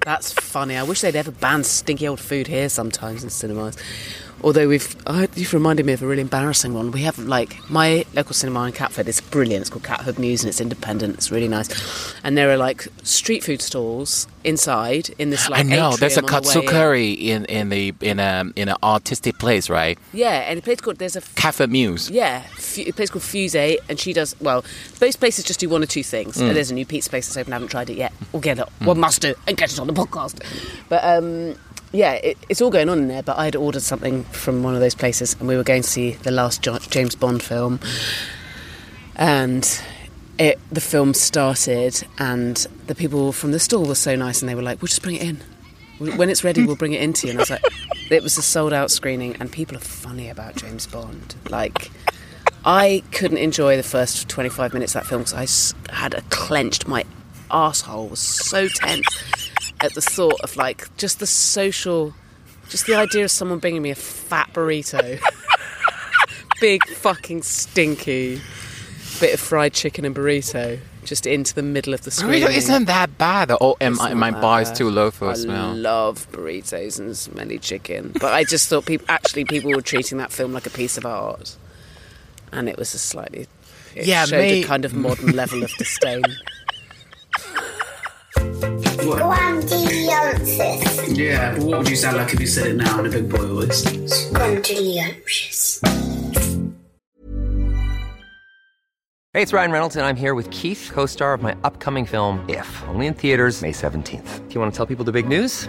[0.01, 0.77] That's funny.
[0.77, 3.77] I wish they'd ever ban stinky old food here sometimes in cinemas.
[4.43, 6.91] Although we've, oh, you've reminded me of a really embarrassing one.
[6.91, 9.09] We have like my local cinema in Catford.
[9.09, 9.63] It's brilliant.
[9.63, 11.15] It's called Catford Mews and it's independent.
[11.15, 12.15] It's really nice.
[12.23, 15.61] And there are like street food stalls inside in this like.
[15.61, 16.67] I know there's a the katsu in.
[16.67, 19.99] curry in in the in a in an artistic place, right?
[20.13, 22.11] Yeah, and a place called there's a Cafe Muse.
[22.11, 24.65] Yeah, fu- a place called Fuse, and she does well.
[25.01, 26.37] Both places just do one or two things.
[26.37, 26.49] Mm.
[26.49, 27.53] And there's a new pizza place that's open.
[27.53, 28.13] I haven't tried it yet.
[28.33, 28.69] We'll get it.
[28.81, 30.43] One must do and get it on the podcast.
[30.89, 31.57] But um,
[31.93, 33.23] yeah, it, it's all going on in there.
[33.23, 35.89] But I had ordered something from one of those places, and we were going to
[35.89, 37.81] see the last James Bond film,
[39.17, 39.81] and.
[40.41, 44.55] It, the film started, and the people from the stall were so nice, and they
[44.55, 45.41] were like, "We'll just bring it in.
[46.17, 47.65] When it's ready, we'll bring it into you." And I was like,
[48.13, 51.35] "It was a sold-out screening, and people are funny about James Bond.
[51.51, 51.91] Like,
[52.65, 56.87] I couldn't enjoy the first 25 minutes of that film because I had a clenched,
[56.87, 57.05] my
[57.51, 59.48] asshole was so tense
[59.81, 62.15] at the thought of like just the social,
[62.69, 65.21] just the idea of someone bringing me a fat burrito,
[66.61, 68.41] big fucking stinky
[69.21, 72.43] bit of fried chicken and burrito just into the middle of the screen.
[72.43, 73.51] Burrito isn't that bad.
[73.61, 75.75] Oh, am I, my bar is too low for I a smell.
[75.75, 80.33] love burritos and smelly chicken, but I just thought people actually people were treating that
[80.33, 81.57] film like a piece of art,
[82.53, 83.47] and it was a slightly
[83.95, 86.23] it Yeah, showed may- a kind of modern level of disdain.
[89.17, 91.17] Squandiliensis.
[91.17, 93.47] Yeah, what would you sound like if you said it now in a big boy
[93.47, 93.83] voice?
[93.85, 95.79] Squandiliensis.
[99.33, 102.45] Hey, it's Ryan Reynolds, and I'm here with Keith, co star of my upcoming film,
[102.49, 104.49] If, only in theaters, May 17th.
[104.49, 105.69] Do you want to tell people the big news?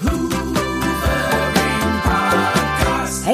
[0.00, 0.10] Hey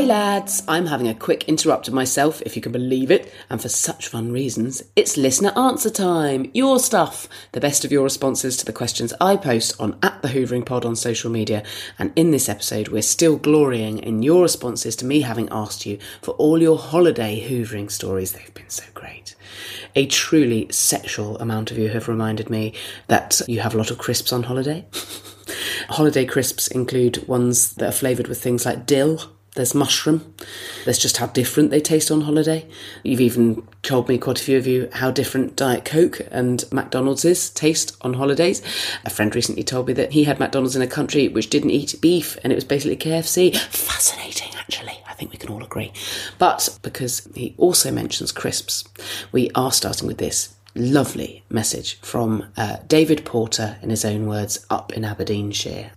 [0.06, 3.68] lads, I'm having a quick interrupt of myself, if you can believe it, and for
[3.68, 4.82] such fun reasons.
[4.96, 6.50] It's listener answer time.
[6.54, 7.28] Your stuff.
[7.52, 10.86] The best of your responses to the questions I post on at the Hoovering Pod
[10.86, 11.62] on social media.
[11.98, 15.98] And in this episode, we're still glorying in your responses to me having asked you
[16.22, 18.32] for all your holiday hoovering stories.
[18.32, 19.34] They've been so great.
[19.94, 22.72] A truly sexual amount of you have reminded me
[23.08, 24.86] that you have a lot of crisps on holiday.
[25.88, 29.20] holiday crisps include ones that are flavoured with things like dill
[29.54, 30.34] there's mushroom.
[30.84, 32.66] There's just how different they taste on holiday.
[33.04, 37.24] You've even told me, quite a few of you, how different Diet Coke and McDonald's
[37.24, 38.62] is taste on holidays.
[39.04, 41.94] A friend recently told me that he had McDonald's in a country which didn't eat
[42.00, 43.56] beef and it was basically KFC.
[43.56, 45.00] Fascinating, actually.
[45.06, 45.92] I think we can all agree.
[46.38, 48.84] But because he also mentions crisps,
[49.30, 54.66] we are starting with this lovely message from uh, David Porter, in his own words,
[54.70, 55.92] up in Aberdeenshire.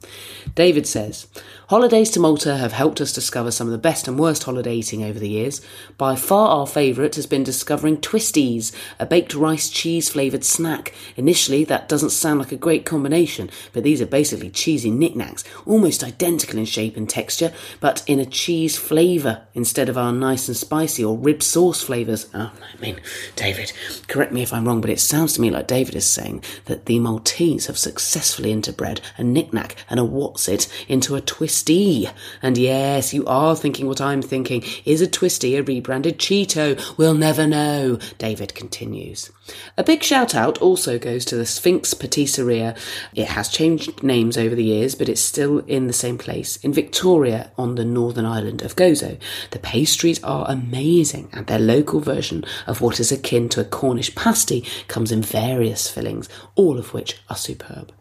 [0.56, 1.28] David says,
[1.70, 5.04] Holidays to Malta have helped us discover some of the best and worst holiday eating
[5.04, 5.60] over the years.
[5.98, 10.94] By far our favourite has been discovering Twisties, a baked rice cheese flavoured snack.
[11.18, 15.44] Initially, that doesn't sound like a great combination, but these are basically cheesy Nik Naks,
[15.66, 17.52] almost identical in shape and texture,
[17.82, 22.30] but in a cheese flavour instead of our nice and spicy or rib sauce flavours.
[22.34, 23.02] Oh, I mean,
[23.36, 23.74] David,
[24.08, 26.86] correct me if I'm wrong, but it sounds to me like David is saying that
[26.86, 31.20] the Maltese have successfully interbred a Nik Nak and a Wotsit into a
[31.58, 32.08] twisty.
[32.44, 34.64] And yes, you are thinking what I'm thinking.
[34.86, 36.78] Is a twisty a rebranded Cheeto?
[36.98, 39.32] We'll never know, David continues.
[39.76, 42.78] A big shout out also goes to the Sphinx Patisseria.
[43.16, 46.74] It has changed names over the years, but it's still in the same place in
[46.74, 49.18] Victoria on the northern island of Gozo.
[49.50, 54.14] The pastries are amazing, and their local version of what is akin to a Cornish
[54.14, 57.92] pasty comes in various fillings, all of which are superb.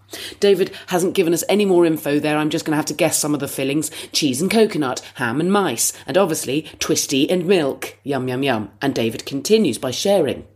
[0.40, 2.36] David hasn't given us any more info there.
[2.36, 5.40] I'm just going to have to guess some of the fillings cheese and coconut, ham
[5.40, 7.98] and mice, and obviously twisty and milk.
[8.04, 8.70] Yum, yum, yum.
[8.80, 10.46] And David continues by sharing.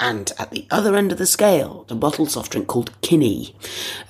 [0.00, 3.54] And at the other end of the scale, the bottled soft drink called Kinnie,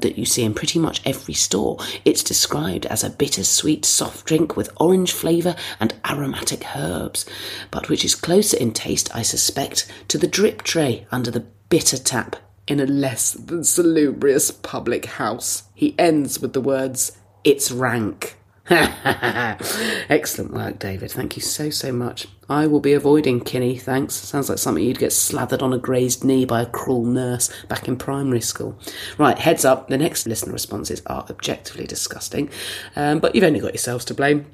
[0.00, 1.76] that you see in pretty much every store.
[2.06, 7.26] It's described as a bittersweet soft drink with orange flavour and aromatic herbs,
[7.70, 11.98] but which is closer in taste, I suspect, to the drip tray under the bitter
[11.98, 15.64] tap in a less than salubrious public house.
[15.74, 17.12] He ends with the words,
[17.44, 18.36] It's rank.
[18.70, 21.10] Excellent work, David.
[21.10, 22.28] Thank you so, so much.
[22.48, 24.14] I will be avoiding Kinnie, thanks.
[24.14, 27.88] Sounds like something you'd get slathered on a grazed knee by a cruel nurse back
[27.88, 28.78] in primary school.
[29.18, 32.50] Right, heads up, the next listener responses are objectively disgusting,
[32.94, 34.46] um, but you've only got yourselves to blame.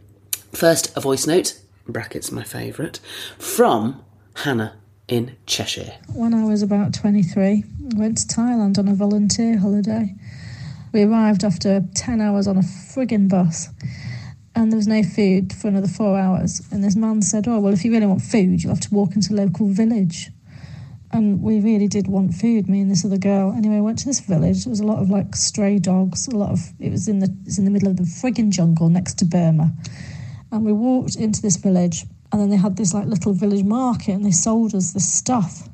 [0.53, 3.01] First, a voice note, brackets my favourite,
[3.39, 4.03] from
[4.37, 5.93] Hannah in Cheshire.
[6.13, 10.15] When I was about 23, I went to Thailand on a volunteer holiday.
[10.93, 13.69] We arrived after 10 hours on a friggin' bus
[14.59, 16.61] and there was no food for another four hours.
[16.73, 19.15] And this man said, Oh, well, if you really want food, you'll have to walk
[19.15, 20.31] into a local village.
[21.13, 23.55] And we really did want food, me and this other girl.
[23.57, 24.65] Anyway, I went to this village.
[24.65, 27.27] There was a lot of like stray dogs, a lot of it was in the
[27.27, 29.73] it was in the middle of the friggin' jungle next to Burma.
[30.51, 34.13] And we walked into this village and then they had this like little village market
[34.13, 35.69] and they sold us this stuff.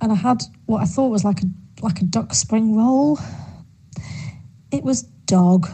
[0.00, 1.46] And I had what I thought was like a
[1.82, 3.18] like a duck spring roll.
[4.70, 5.68] It was dog.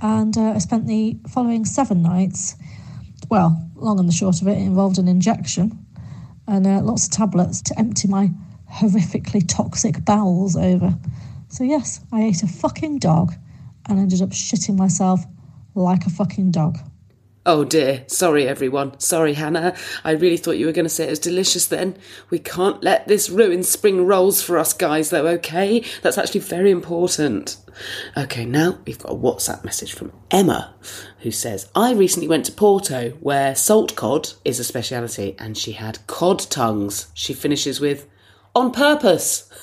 [0.00, 2.56] And uh, I spent the following seven nights,
[3.28, 5.78] well, long and the short of it, it involved an injection
[6.46, 8.30] and uh, lots of tablets to empty my
[8.70, 10.96] horrifically toxic bowels over.
[11.48, 13.34] So, yes, I ate a fucking dog
[13.88, 15.24] and ended up shitting myself
[15.74, 16.78] like a fucking dog.
[17.44, 18.04] Oh dear.
[18.06, 18.98] Sorry, everyone.
[19.00, 19.74] Sorry, Hannah.
[20.04, 21.96] I really thought you were going to say it was delicious then.
[22.30, 25.84] We can't let this ruin spring rolls for us guys, though, okay?
[26.02, 27.56] That's actually very important.
[28.16, 30.72] Okay, now we've got a WhatsApp message from Emma
[31.20, 35.72] who says, I recently went to Porto where salt cod is a speciality and she
[35.72, 37.10] had cod tongues.
[37.12, 38.06] She finishes with,
[38.54, 39.50] on purpose.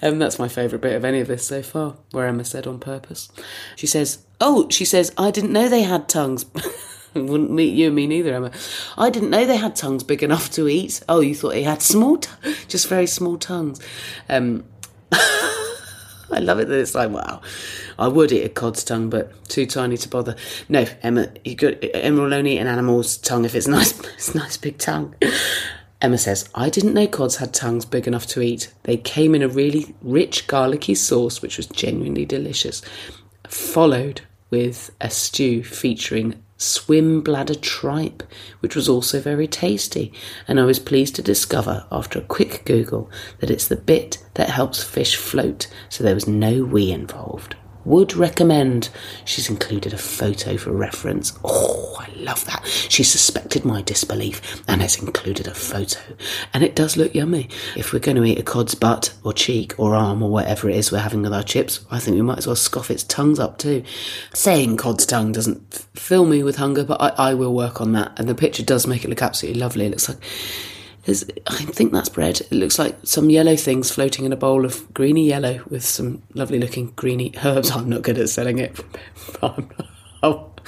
[0.00, 2.78] Um, that's my favourite bit of any of this so far, where Emma said on
[2.78, 3.30] purpose.
[3.74, 6.46] She says, Oh, she says, I didn't know they had tongues.
[7.14, 8.52] Wouldn't meet you and me neither, Emma.
[8.96, 11.02] I didn't know they had tongues big enough to eat.
[11.08, 12.30] Oh, you thought they had small, t-
[12.68, 13.80] just very small tongues.
[14.28, 14.64] Um,
[16.30, 17.40] I love it that it's like, wow,
[17.98, 20.36] I would eat a cod's tongue, but too tiny to bother.
[20.68, 24.34] No, Emma, you could, Emma will only eat an animal's tongue if it's nice, it's
[24.34, 25.14] nice big tongue.
[26.00, 28.72] Emma says, I didn't know cods had tongues big enough to eat.
[28.84, 32.82] They came in a really rich garlicky sauce, which was genuinely delicious,
[33.48, 38.22] followed with a stew featuring swim bladder tripe,
[38.60, 40.12] which was also very tasty.
[40.46, 44.50] And I was pleased to discover, after a quick Google, that it's the bit that
[44.50, 47.56] helps fish float, so there was no wee involved.
[47.88, 48.90] Would recommend.
[49.24, 51.32] She's included a photo for reference.
[51.42, 52.66] Oh, I love that.
[52.66, 55.98] She suspected my disbelief and has included a photo.
[56.52, 57.48] And it does look yummy.
[57.76, 60.76] If we're going to eat a cod's butt or cheek or arm or whatever it
[60.76, 63.38] is we're having with our chips, I think we might as well scoff its tongues
[63.38, 63.82] up too.
[64.34, 68.12] Saying cod's tongue doesn't fill me with hunger, but I, I will work on that.
[68.18, 69.86] And the picture does make it look absolutely lovely.
[69.86, 70.18] It looks like
[71.08, 72.40] I think that's bread.
[72.40, 76.22] It looks like some yellow things floating in a bowl of greeny yellow with some
[76.34, 77.70] lovely looking greeny herbs.
[77.74, 78.78] I'm not good at selling it.
[79.42, 79.70] I'm
[80.22, 80.60] not,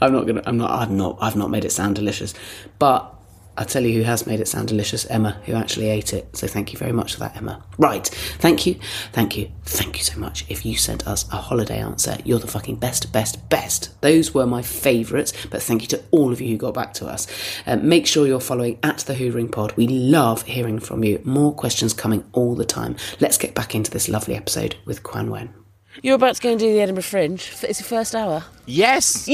[0.00, 0.42] I'm not gonna.
[0.46, 0.70] I'm not.
[0.70, 1.18] I'm not.
[1.20, 2.32] I've not made it sound delicious,
[2.78, 3.12] but
[3.58, 5.04] I'll tell you who has made it sound delicious.
[5.06, 6.36] Emma, who actually ate it.
[6.36, 7.62] So thank you very much for that, Emma.
[7.76, 8.06] Right.
[8.06, 8.76] Thank you.
[9.12, 9.50] Thank you.
[9.64, 10.44] Thank you so much.
[10.48, 14.00] If you sent us a holiday answer, you're the fucking best, best, best.
[14.00, 15.32] Those were my favourites.
[15.50, 17.26] But thank you to all of you who got back to us.
[17.66, 19.72] Um, make sure you're following at the Hoovering Pod.
[19.76, 21.20] We love hearing from you.
[21.24, 22.94] More questions coming all the time.
[23.18, 25.52] Let's get back into this lovely episode with Kuan-Wen.
[26.00, 27.50] You're about to go and do the Edinburgh Fringe.
[27.62, 28.44] It's your first hour.
[28.66, 29.28] Yes.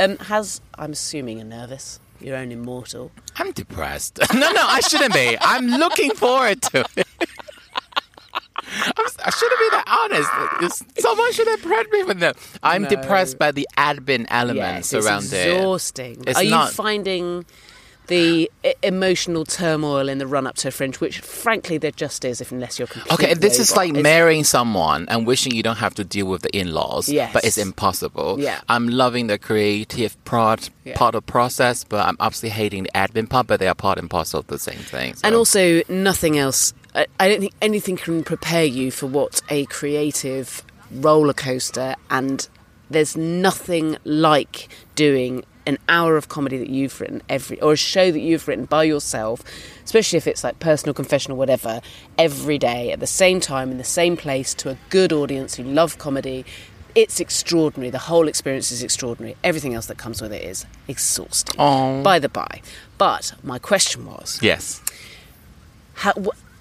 [0.00, 2.00] Um, has I'm assuming you're nervous.
[2.20, 3.12] Your own immortal.
[3.36, 4.18] I'm depressed.
[4.34, 5.36] no, no, I shouldn't be.
[5.40, 7.06] I'm looking forward to it.
[8.66, 10.74] I'm, I shouldn't be that honest.
[10.86, 12.36] It's- someone should have prepped me for that.
[12.62, 12.88] I'm No.
[12.88, 15.54] depressed by the admin Yes, elements it's around it.
[15.54, 16.24] exhausting.
[16.28, 17.44] Are not- you finding
[18.08, 18.50] the
[18.82, 22.52] emotional turmoil in the run up to a Fringe, which frankly there just is, if
[22.52, 25.94] unless you're completely Okay, this is like It's- marrying someone and wishing you don't have
[25.94, 27.32] to deal with the in-laws, Yes.
[27.32, 28.36] but it's impossible.
[28.38, 28.60] Yeah.
[28.68, 30.96] I'm loving the creative part Yeah.
[30.96, 33.46] part of process, but I'm absolutely hating the admin part.
[33.46, 35.14] But they are part and parcel of the same thing.
[35.24, 36.74] And also, nothing else.
[36.94, 42.46] I, I don't think anything can prepare you for what a creative roller coaster, and
[42.90, 48.10] there's nothing like doing an hour of comedy that you've written every, or a show
[48.10, 49.42] that you've written by yourself,
[49.84, 51.80] especially if it's like personal confession or whatever,
[52.18, 55.62] every day at the same time in the same place to a good audience who
[55.62, 56.44] love comedy.
[56.94, 57.90] It's extraordinary.
[57.90, 59.36] The whole experience is extraordinary.
[59.42, 61.58] Everything else that comes with it is exhausting.
[61.58, 62.02] Aw.
[62.02, 62.60] By the by.
[62.98, 64.80] But my question was yes.
[65.94, 66.12] how,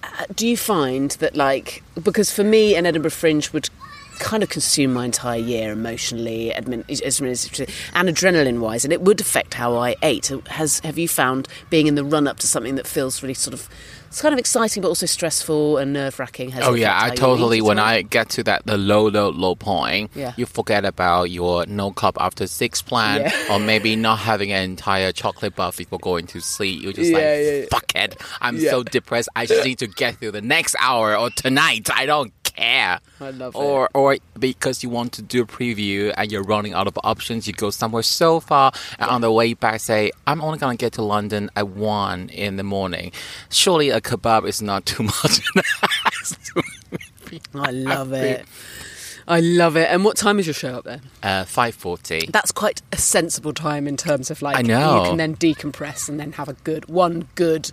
[0.03, 3.69] uh, do you find that like because for me an Edinburgh Fringe would
[4.19, 9.19] kind of consume my entire year emotionally admin, administratively, and adrenaline wise and it would
[9.21, 12.75] affect how I ate has have you found being in the run up to something
[12.75, 13.67] that feels really sort of
[14.07, 17.61] it's kind of exciting but also stressful and nerve wracking has Oh yeah, I totally.
[17.61, 17.85] When well?
[17.87, 20.33] I get to that the low, low, low point, Yeah.
[20.37, 23.31] you forget about your no cup after six plan, Yeah.
[23.55, 26.83] or maybe not having an entire chocolate bar before going to sleep.
[26.83, 29.29] You're just Yeah, like, yeah, fuck it, I'm so depressed.
[29.35, 31.89] I just need to get through the next hour or tonight.
[31.91, 32.99] I don't care.
[33.19, 33.57] I love it.
[33.57, 37.47] or or because you want to do a preview and you're running out of options,
[37.47, 40.93] you go somewhere so far, and on the way back say, "I'm only gonna get
[40.93, 43.11] to London at one in the morning."
[43.49, 45.41] Surely a kebab is not too much.
[47.55, 48.45] I love it
[49.27, 52.27] I love it and what time is your show up there uh, Five forty.
[52.31, 55.01] that's quite a sensible time in terms of like I know.
[55.03, 57.71] you can then decompress and then have a good one good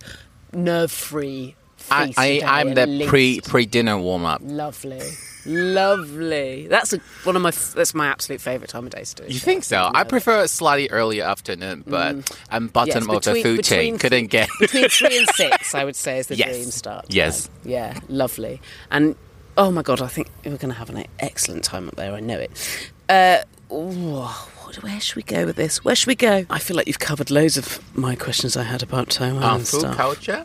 [0.53, 1.57] nerve free
[1.91, 4.41] I, feast I a day I'm the pre pre dinner warm up.
[4.45, 5.01] lovely
[5.47, 9.25] lovely that's a, one of my that's my absolute favorite time of day to do
[9.27, 9.45] You show.
[9.45, 9.77] think so?
[9.79, 10.09] I love it.
[10.11, 13.99] prefer a slightly earlier afternoon, but I'm Yes, bottom of the food between chain.
[13.99, 14.49] Couldn't get.
[14.61, 16.49] between three and six I would say is the Yes.
[16.57, 17.45] dream start Yes.
[17.47, 17.55] time.
[17.65, 19.17] yeah lovely and
[19.57, 22.15] Oh my god, I think we're going to have an excellent time up there.
[22.15, 22.51] I know it.
[23.11, 23.39] Uh,
[23.69, 24.29] whoa,
[24.63, 25.85] what- where should we go with this?
[25.85, 26.47] Where should we go?
[26.49, 29.69] I feel like you've covered loads of my questions I had about Taiwan Um, and
[29.69, 29.97] food stuff.
[29.97, 30.45] culture.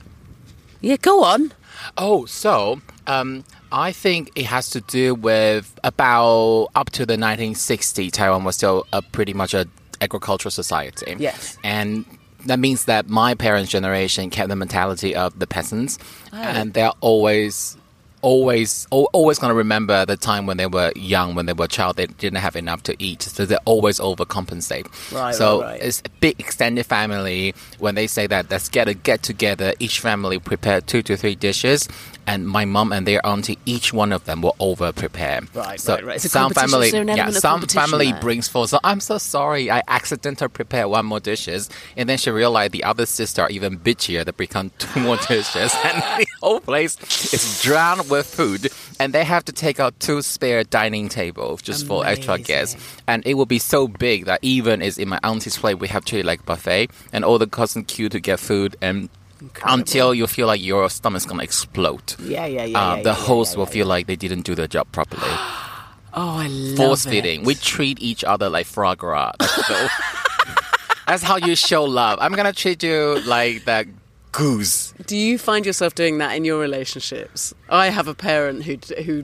[0.82, 1.52] Yeah, go on.
[1.98, 8.12] Oh, so um, I think it has to do with about up to the 1960s,
[8.12, 9.67] Taiwan was still a pretty much a
[10.02, 11.15] agricultural society.
[11.17, 11.58] Yes.
[11.63, 12.06] and
[12.46, 15.98] that means that my parents' generation kept the mentality of the peasants,
[16.32, 16.38] Oh.
[16.38, 17.76] and they're always.
[18.26, 21.67] Always, always going to remember the time when they were young, when they were a
[21.67, 24.88] child, they didn't have enough to eat, so they always overcompensate.
[25.13, 25.82] Right, so right, right.
[25.82, 27.54] it's a big extended family.
[27.78, 29.73] When they say that, let's get a get together.
[29.78, 31.88] Each family prepare two to three dishes,
[32.28, 35.42] and my mom and their auntie, each one of them will over prepare.
[35.54, 36.15] Right, so right, right.
[36.15, 38.21] It's a some family, an yeah, some family there?
[38.21, 38.69] brings forth.
[38.69, 42.84] So I'm so sorry, I accidentally prepared one more dishes, and then she realized the
[42.84, 44.26] other sister are even bitchier.
[44.26, 46.98] They become two more dishes, and the whole place
[47.34, 48.69] is drowned with food.
[48.98, 52.78] And they have to take out two spare dining tables just for extra guests.
[53.08, 56.06] And it will be so big that even is in my auntie's plate, we have
[56.06, 59.10] treated like buffet, and all the cousins queue to get food and.
[59.65, 62.15] Until you feel like your stomach's gonna explode.
[62.21, 64.42] Yeah, yeah, yeah, Uh, yeah, the yeah, host yeah, will yeah, feel like they didn't
[64.42, 65.21] do their job properly.
[66.17, 67.10] Oh, I love Force it.
[67.10, 67.44] feeding.
[67.44, 69.33] We treat each other like foie gras.
[69.38, 69.92] That's, the-
[71.08, 72.19] that's how you show love.
[72.21, 73.86] I'm gonna treat you like that
[74.31, 74.94] goose.
[75.08, 77.54] Do you find yourself doing that in your relationships?
[77.67, 79.23] I have a parent who who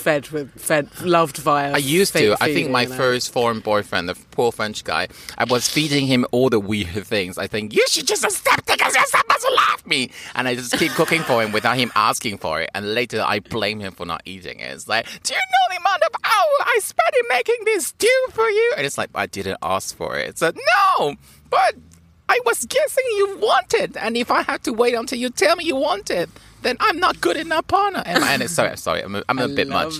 [0.00, 1.72] fed with fed loved via.
[1.72, 2.36] I used to.
[2.40, 2.94] I think my know.
[2.94, 6.88] Uh, first foreign boyfriend, the poor French guy, I was feeding him all the weird
[7.06, 7.38] things.
[7.38, 10.54] I think you should just accept it because you're supposed to love me, and I
[10.54, 12.70] just keep cooking for him without him asking for it.
[12.74, 14.72] And later, I blame him for not eating it.
[14.72, 18.26] It's like, do you know the amount of hours I spent in making this stew
[18.32, 18.74] for you?
[18.76, 20.28] And it's like, I didn't ask for it.
[20.28, 20.56] It's like,
[20.98, 21.14] no,
[21.50, 21.74] but
[22.28, 25.56] I was guessing you want it, and if I have to wait until you tell
[25.56, 26.30] me you want it.
[26.62, 28.02] Then I'm not good enough partner.
[28.04, 29.94] And, and it's, sorry, sorry, I'm a, I'm a bit much.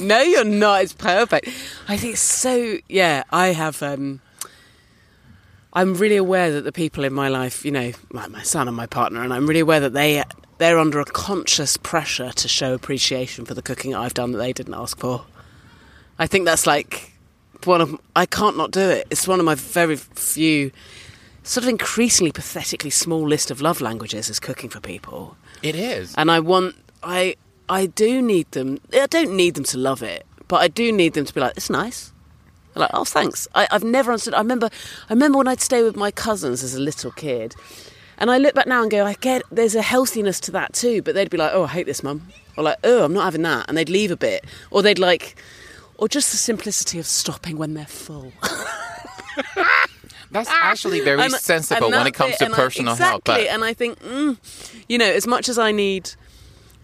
[0.00, 0.82] No, you're not.
[0.82, 1.48] It's perfect.
[1.88, 2.78] I think it's so.
[2.88, 3.82] Yeah, I have.
[3.82, 4.20] um
[5.72, 8.74] I'm really aware that the people in my life, you know, like my son and
[8.76, 10.24] my partner, and I'm really aware that they
[10.58, 14.54] they're under a conscious pressure to show appreciation for the cooking I've done that they
[14.54, 15.26] didn't ask for.
[16.18, 17.12] I think that's like
[17.64, 19.06] one of I can't not do it.
[19.10, 20.72] It's one of my very few
[21.42, 26.14] sort of increasingly pathetically small list of love languages is cooking for people It is.
[26.16, 27.36] and I want I
[27.68, 28.78] I do need them.
[28.92, 31.56] I don't need them to love it, but I do need them to be like,
[31.56, 32.12] it's nice.
[32.74, 33.48] They're like, oh, thanks.
[33.54, 34.34] I, I've never understood.
[34.34, 34.68] I remember,
[35.08, 37.54] I remember when I'd stay with my cousins as a little kid,
[38.18, 41.02] and I look back now and go, I get there's a healthiness to that too.
[41.02, 43.42] But they'd be like, oh, I hate this, mum, or like, oh, I'm not having
[43.42, 45.36] that, and they'd leave a bit, or they'd like,
[45.96, 48.32] or just the simplicity of stopping when they're full.
[50.30, 53.20] That's actually very And- sensible and when it comes to and I- personal health.
[53.26, 54.36] exactly, But and I think, mm,
[54.88, 56.10] you know, as much as I need,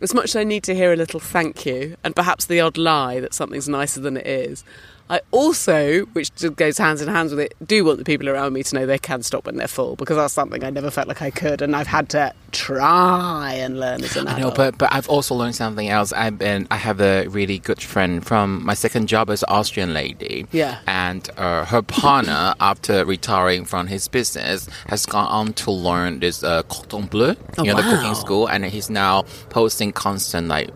[0.01, 2.79] as much as I need to hear a little thank you, and perhaps the odd
[2.79, 4.65] lie that something's nicer than it is,
[5.13, 8.63] I also, which goes hands in hands with it, do want the people around me
[8.63, 11.21] to know they can stop when they're full because that's something I never felt like
[11.21, 14.91] I could, and I've had to try and learn as an I know, but but
[14.91, 16.15] I've also learned something else.
[16.15, 19.93] I've been I have a really good friend from my second job as an Austrian
[19.93, 20.47] lady.
[20.51, 20.79] Yeah.
[20.87, 26.43] and uh, her partner after retiring from his business has gone on to learn this
[26.43, 30.71] uh, cordon bleu, Oh, you know, the cooking school, and he's now posting constant like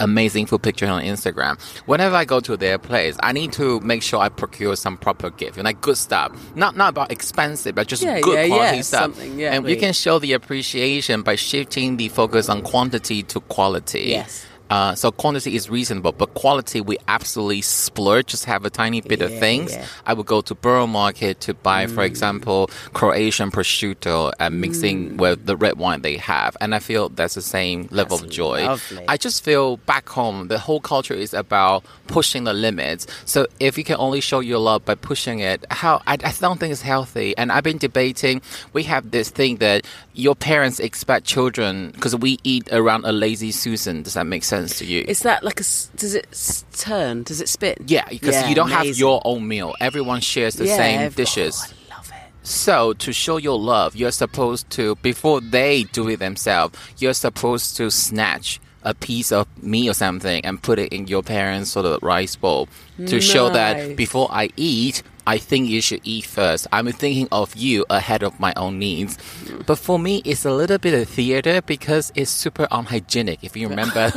[0.00, 1.60] amazing food pictures on Instagram.
[1.86, 5.30] Whenever I go to their place, I need to make sure I procure some proper
[5.30, 6.32] gift, and like good stuff.
[6.54, 9.20] Not not about expensive, but just Yeah, good yeah, quality yeah, stuff.
[9.20, 14.04] and you can show the appreciation by shifting the focus on quantity to quality.
[14.08, 14.46] Yes.
[14.74, 18.26] Uh, so quantity is reasonable, but quality we absolutely splurge.
[18.34, 19.70] Just have a tiny bit of things.
[19.72, 19.86] yeah.
[20.08, 21.94] I would go to Borough Market to buy, Mm.
[21.94, 22.60] for example,
[22.98, 27.46] Croatian prosciutto and mixing with the red wine they have, and I feel that's the
[27.58, 28.58] same level of joy.
[28.66, 29.04] lovely.
[29.06, 31.84] I just feel back home the whole culture is about
[32.16, 33.06] pushing the limits.
[33.32, 36.58] So if you can only show your love by pushing it, how I, I don't
[36.60, 37.28] think it's healthy.
[37.38, 38.42] And I've been debating.
[38.72, 43.52] We have this thing that your parents expect children because we eat around a lazy
[43.52, 44.02] Susan.
[44.02, 45.04] Does that make sense to you?
[45.06, 45.64] Is that like a?
[45.96, 47.22] Does it s- turn?
[47.22, 47.76] Does it spin?
[47.86, 49.74] yeah, because Yeah, you don't have your own meal.
[49.80, 51.60] Everyone shares the Yeah, same ev- dishes.
[51.62, 52.46] Oh, I love it.
[52.46, 57.76] So to show your love, you're supposed to before they do it themselves, you're supposed
[57.78, 61.86] to snatch a piece of meat or something and put it in your parents' sort
[61.86, 62.68] of rice bowl
[63.06, 66.66] to show that before I eat, I think you should eat first.
[66.72, 69.18] I'm thinking of you ahead of my own needs.
[69.66, 73.42] But for me, it's a little bit of theater because it's super unhygienic.
[73.42, 74.12] If you remember,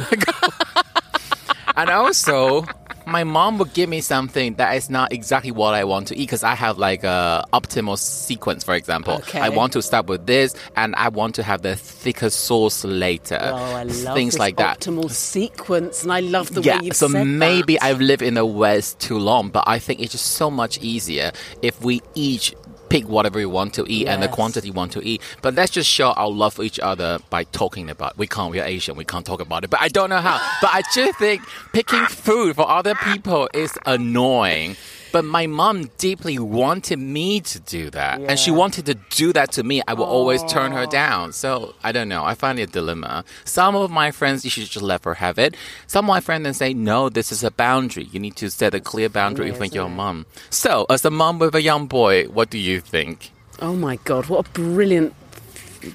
[1.77, 2.65] and also
[3.07, 6.25] my mom would give me something that is not exactly what I want to eat
[6.25, 9.15] because I have like a optimal sequence, for example.
[9.15, 9.39] Okay.
[9.39, 13.39] I want to start with this, and I want to have the thicker sauce later.
[13.41, 14.81] Oh, I love Things this like that.
[14.81, 17.83] optimal sequence, and I love the yeah, way you so said maybe that.
[17.83, 21.31] I've lived in the West too long, but I think it's just so much easier
[21.61, 22.53] if we each
[22.89, 25.21] pick whatever you want to eat and the quantity you want to eat.
[25.41, 28.13] But let's just show our love for each other by talking about.
[28.13, 28.17] it.
[28.17, 28.51] We can't.
[28.51, 28.95] We're Asian.
[28.95, 29.69] We can't talk about it.
[29.69, 30.39] But I don't know how.
[30.61, 31.41] but I just think
[31.73, 34.75] picking food for other people is annoying.
[35.11, 39.51] But my mom deeply wanted me to do that, and she wanted to do that
[39.53, 39.81] to me.
[39.87, 41.33] I will always turn her down.
[41.33, 42.23] So I don't know.
[42.23, 43.23] I find it a dilemma.
[43.45, 45.55] Some of my friends, you should just let her have it.
[45.87, 48.03] Some of my friends then say, no, this is a boundary.
[48.11, 50.25] You need to set a clear boundary with your mom.
[50.49, 53.31] So, as a mom with a young boy, what do you think?
[53.59, 55.15] Oh my god, what a brilliant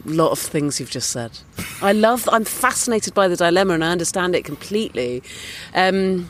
[0.04, 1.38] lot of things you've just said.
[1.80, 5.22] I love I'm fascinated by the dilemma and I understand it completely.
[5.74, 6.28] Um,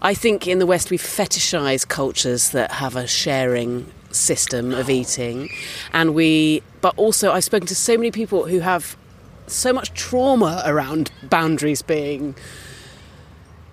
[0.00, 5.50] I think in the West we fetishize cultures that have a sharing system of eating
[5.92, 8.96] and we but also I've spoken to so many people who have
[9.46, 12.34] so much trauma around boundaries being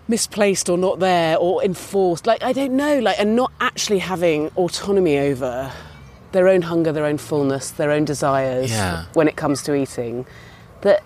[0.07, 4.49] misplaced or not there or enforced like i don't know like and not actually having
[4.49, 5.71] autonomy over
[6.31, 9.05] their own hunger their own fullness their own desires Yeah.
[9.13, 10.25] when it comes to eating
[10.81, 11.01] that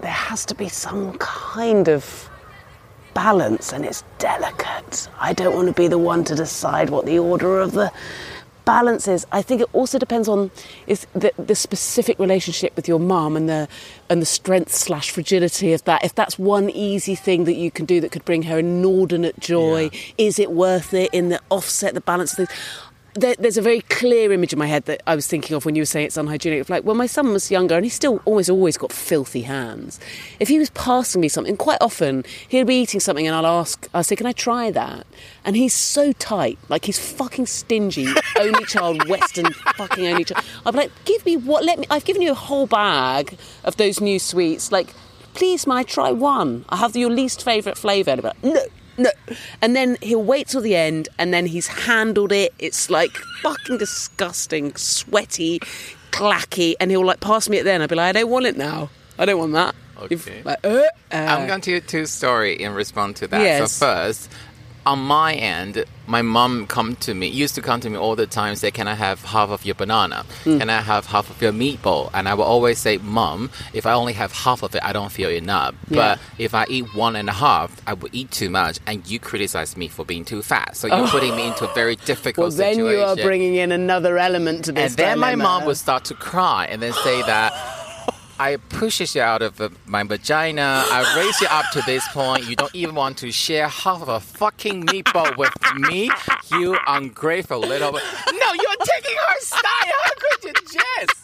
[0.00, 2.29] there has to be some kind of
[3.14, 5.08] balance and it's delicate.
[5.18, 7.92] I don't want to be the one to decide what the order of the
[8.64, 9.26] balance is.
[9.32, 10.50] I think it also depends on
[10.86, 13.68] is the, the specific relationship with your mum and the
[14.08, 16.04] and the strength slash fragility of that.
[16.04, 19.90] If that's one easy thing that you can do that could bring her inordinate joy
[20.18, 22.58] is it worth it in the offset the balance of things
[23.14, 25.74] there, there's a very clear image in my head that I was thinking of when
[25.74, 26.60] you were saying it's unhygienic.
[26.60, 29.98] Of like, well, my son was younger and he still always, always got filthy hands.
[30.38, 33.88] If he was passing me something, quite often he'll be eating something and I'll ask,
[33.94, 35.06] I'll say, can I try that?
[35.44, 38.08] And he's so tight, like he's fucking stingy,
[38.38, 40.44] only child, Western fucking only child.
[40.64, 44.00] Be like, give me what, let me, I've given you a whole bag of those
[44.00, 44.70] new sweets.
[44.70, 44.94] Like,
[45.34, 46.64] please, may I try one?
[46.68, 48.12] I have your least favourite flavour.
[48.12, 48.60] And be like, no
[49.02, 49.10] no.
[49.60, 52.52] And then he'll wait till the end and then he's handled it.
[52.58, 53.10] It's like
[53.42, 55.60] fucking disgusting, sweaty,
[56.10, 56.74] clacky.
[56.80, 57.82] And he'll like pass me it then.
[57.82, 58.90] I'll be like, I don't want it now.
[59.18, 59.74] I don't want that.
[60.02, 60.42] Okay.
[60.42, 60.82] like, uh, uh.
[61.12, 63.42] I'm going to to story in response to that.
[63.42, 63.72] Yes.
[63.72, 64.30] So first,
[64.86, 68.26] on my end, my mom come to me used to come to me all the
[68.26, 70.24] time say, "Can I have half of your banana?
[70.44, 70.58] Hmm.
[70.58, 73.92] Can I have half of your meatball?" And I will always say, "Mom, if I
[73.92, 75.74] only have half of it, I don't feel enough.
[75.88, 75.96] Yeah.
[75.96, 79.18] But if I eat one and a half, I will eat too much, and you
[79.18, 80.76] criticize me for being too fat.
[80.76, 82.84] So you're putting me into a very difficult situation.
[82.84, 84.92] well, then situation." you are bringing in another element to this.
[84.92, 87.52] And then my mom would start to cry and then say that
[88.40, 90.82] I pushes you out of my vagina.
[90.86, 92.46] I raise you up to this point.
[92.46, 96.10] You don't even want to share half of a fucking meatball with me.
[96.50, 97.92] You ungrateful little.
[97.92, 97.98] No,
[98.54, 100.00] you're taking her style.
[100.04, 101.20] How could you just?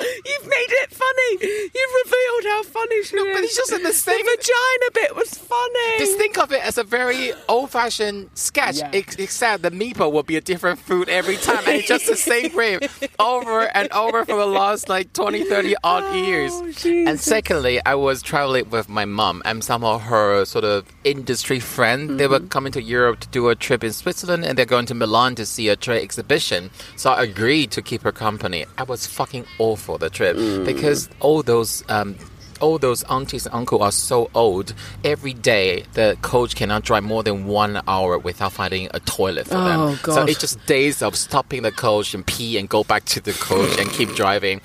[0.00, 1.30] You've made it funny.
[1.76, 3.34] You've revealed how funny she No, is.
[3.34, 5.98] but it's just in the same- vagina bit was funny.
[5.98, 8.90] Just think of it as a very old-fashioned sketch, Yeah.
[8.92, 12.16] ex- except the meatball will be a different food every time, and it's just the
[12.16, 12.80] same frame
[13.18, 16.52] over and over for the last like 20, 30 odd oh, years.
[16.84, 21.60] And secondly, I was traveling with my mom and some of her sort of industry
[21.60, 22.18] friends.
[22.18, 22.48] They were mm-hmm.
[22.48, 25.46] coming to Europe to do a trip in Switzerland, and they're going to Milan to
[25.46, 26.70] see a trade exhibition.
[26.96, 28.66] So I agreed to keep her company.
[28.78, 29.44] I was fucking
[29.76, 31.84] for the trip because all those.
[31.88, 32.16] Um,
[32.60, 34.72] all those aunties and uncles are so old.
[35.02, 39.56] Every day, the coach cannot drive more than one hour without finding a toilet for
[39.56, 39.64] Oh,
[39.96, 39.96] them.
[40.14, 43.32] So it's just days of stopping the coach and pee and go back to the
[43.32, 44.60] coach and keep driving.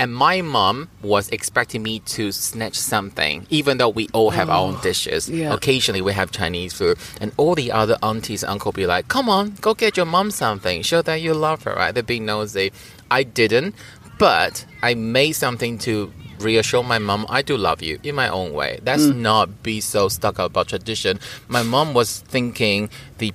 [0.00, 4.58] And my mom was expecting me to snatch something, even though we all have our
[4.66, 5.28] own dishes.
[5.30, 5.54] Oh, yeah.
[5.54, 9.28] Occasionally, we have Chinese food, and all the other aunties and uncle be like, "Come
[9.28, 10.82] on, go get your mom something.
[10.82, 11.92] Show that you love her." Right?
[11.94, 12.72] They're being nosy.
[13.10, 13.76] I didn't,
[14.18, 18.52] but I made something to reassure my mom I do love you in my own
[18.52, 18.80] way.
[18.84, 19.16] Let's Mm.
[19.16, 21.18] not be so stuck up about tradition.
[21.48, 23.32] My mom was thinking the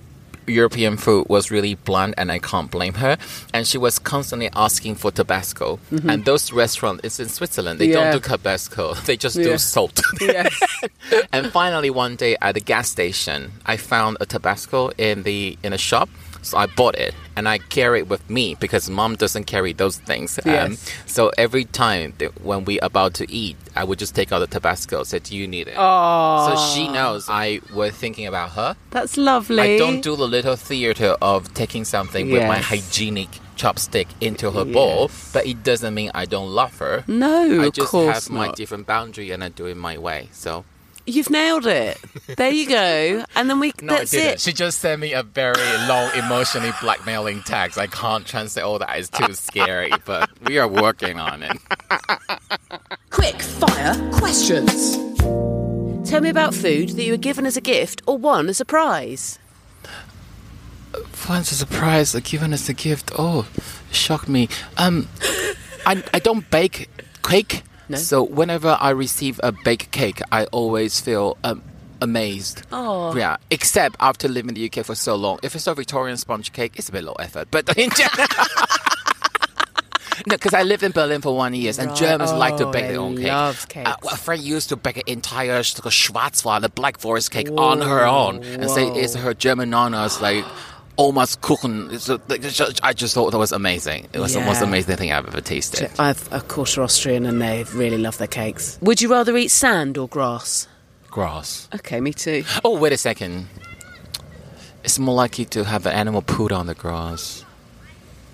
[0.47, 3.17] European food was really bland, and I can't blame her.
[3.53, 5.79] And she was constantly asking for Tabasco.
[6.07, 7.97] And those restaurants, it's in Switzerland, they Mm-hmm.
[7.97, 8.11] Yeah.
[8.11, 9.43] don't do Tabasco, they just Yeah.
[9.43, 10.01] do salt.
[10.21, 10.53] Yes.
[11.31, 15.71] and finally, one day at the gas station, I found a Tabasco in the in
[15.73, 16.09] a shop.
[16.41, 19.97] So I bought it and I carry it with me because mom doesn't carry those
[19.97, 20.39] things.
[20.45, 22.13] Um, so every time
[22.43, 25.03] when we about to eat, I would just take out the Tabasco.
[25.03, 28.75] Say, "Do you need it?" Oh, So she knows I was thinking about her.
[28.91, 29.61] that's lovely.
[29.75, 34.63] I don't do the little theater of taking something with my hygienic chopstick into her
[34.63, 37.03] bowl, but it doesn't mean I don't love her.
[37.07, 38.55] No, I just have my not.
[38.55, 40.29] different boundary and I do it my way.
[40.31, 40.63] So
[41.09, 41.97] You've nailed it.
[42.37, 43.23] There you go.
[43.35, 43.73] And then we.
[43.81, 44.33] No, that's I didn't.
[44.35, 44.39] it.
[44.41, 47.77] She just sent me a very long, emotionally blackmailing text.
[47.77, 48.97] I can't translate all that.
[48.97, 51.57] It's too scary, but we are working on it.
[53.09, 54.97] Quick fire questions.
[56.09, 58.65] Tell me about food that you were given as a gift or won as a
[58.65, 59.39] prize.
[61.29, 63.11] Once a surprise, like given as a gift.
[63.17, 63.47] Oh,
[63.91, 64.49] shocked me.
[64.77, 65.07] Um,
[65.85, 66.89] I I don't bake
[67.23, 67.63] cake.
[67.89, 67.97] No?
[67.97, 71.61] So whenever I receive a baked cake, I always feel um,
[72.01, 72.63] amazed.
[72.71, 73.15] Oh.
[73.15, 75.39] Yeah, except after living in the UK for so long.
[75.43, 77.47] If it's a Victorian sponge cake, it's a bit low effort.
[77.51, 78.27] But in general.
[80.27, 81.95] No, because I lived in Berlin for one year, and Right.
[81.97, 83.27] Germans like to Oh, bake their own cake.
[83.27, 83.89] love cakes.
[83.89, 87.79] Uh, a friend used to bake an entire sch- Schwarzwald, the Black Forest cake, on
[87.79, 90.43] her own, and say it's her German nana's like
[90.99, 91.87] almost cooking.
[91.91, 94.07] It's a- like, it's just- I just thought that was amazing.
[94.13, 95.89] It was the most amazing thing I've ever tasted.
[95.97, 98.77] I've a quarter Austrian and they really love their cakes.
[98.81, 100.67] Would you rather eat sand or grass?
[101.09, 101.67] Grass.
[101.73, 102.43] Okay, me too.
[102.63, 103.47] Oh, wait a second.
[104.83, 107.43] It's more likely to have an animal poo on the grass.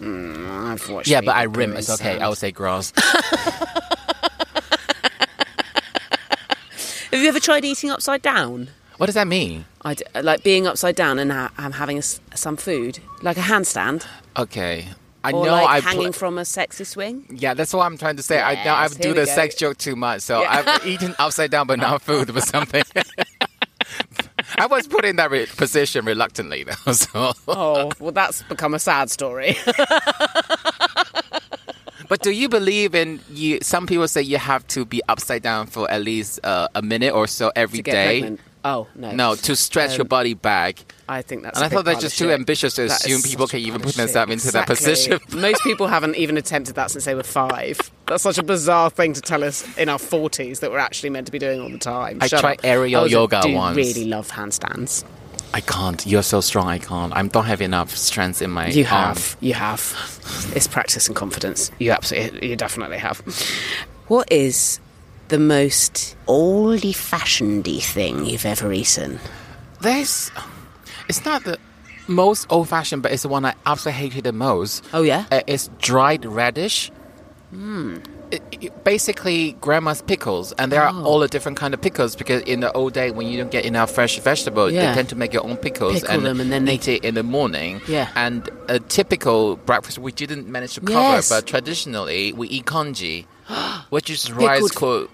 [0.01, 1.07] Mm, I've watched.
[1.07, 1.77] Yeah, but I rim.
[1.77, 2.03] It's okay.
[2.03, 2.23] sand.
[2.23, 2.91] I would say grass.
[7.11, 8.67] Have you ever tried eating upside down?
[8.97, 9.65] What does that mean?
[9.83, 13.41] I d- like being upside down and ha- I'm having a some food, like a
[13.41, 14.05] handstand,
[14.37, 14.87] Okay.
[15.23, 17.25] I or know like I hanging pl- from a sexy swing.
[17.29, 18.39] Yeah, that's what I'm trying to say.
[18.41, 19.25] I now I do the go.
[19.25, 20.63] sex joke too much, so Yeah.
[20.67, 22.83] I've eaten upside down, but not food but something.
[24.57, 26.91] I was put in that re- position reluctantly, though.
[26.93, 29.57] So, Oh, well, that's become a sad story.
[32.07, 33.59] but do you believe in you?
[33.61, 37.13] Some people say you have to be upside down for at least uh, a minute
[37.13, 38.19] or so every day.
[38.19, 38.39] pregnant.
[38.67, 40.91] Oh no, No, to stretch your Um, body back.
[41.07, 41.55] I think that's.
[41.57, 44.31] And I I thought that's just too ambitious to assume people can even put themselves
[44.31, 45.19] into that position.
[45.31, 47.79] Most people haven't even attempted that since they were five.
[48.07, 51.27] That's such a bizarre thing to tell us in our forties that we're actually meant
[51.27, 52.17] to be doing all the time.
[52.21, 52.65] I Shut tried up.
[52.65, 53.77] aerial I was a- yoga do once.
[53.77, 55.03] Really love handstands.
[55.53, 56.03] I can't.
[56.07, 56.67] You're so strong.
[56.67, 57.15] I can't.
[57.15, 58.69] I don't have enough strength in my.
[58.69, 58.89] You arm.
[59.15, 59.37] have.
[59.41, 60.51] You have.
[60.55, 61.69] It's practice and confidence.
[61.77, 62.49] You absolutely.
[62.49, 63.21] You definitely have.
[64.07, 64.79] What is
[65.29, 69.19] the most oldie-fashioned thing you've ever eaten?
[69.81, 70.31] There's.
[71.09, 71.57] It's not the
[72.07, 74.83] most old fashioned, but it's the one I absolutely hated the most.
[74.93, 75.25] Oh yeah.
[75.31, 76.91] Uh, it's dried radish.
[78.31, 81.03] It, it- basically, grandma's pickles, and there are Oh.
[81.05, 83.65] all the different kind of pickles because in the old day when you don't get
[83.65, 84.89] enough fresh vegetables, Yeah.
[84.89, 87.03] they tend to make your own pickles Pickle and, them and then they- eat it
[87.05, 87.81] in the morning.
[87.87, 88.09] Yeah.
[88.15, 91.29] And a typical breakfast we didn't manage to cover, Yes.
[91.29, 93.27] but traditionally we eat congee,
[93.89, 95.11] which is rice cooked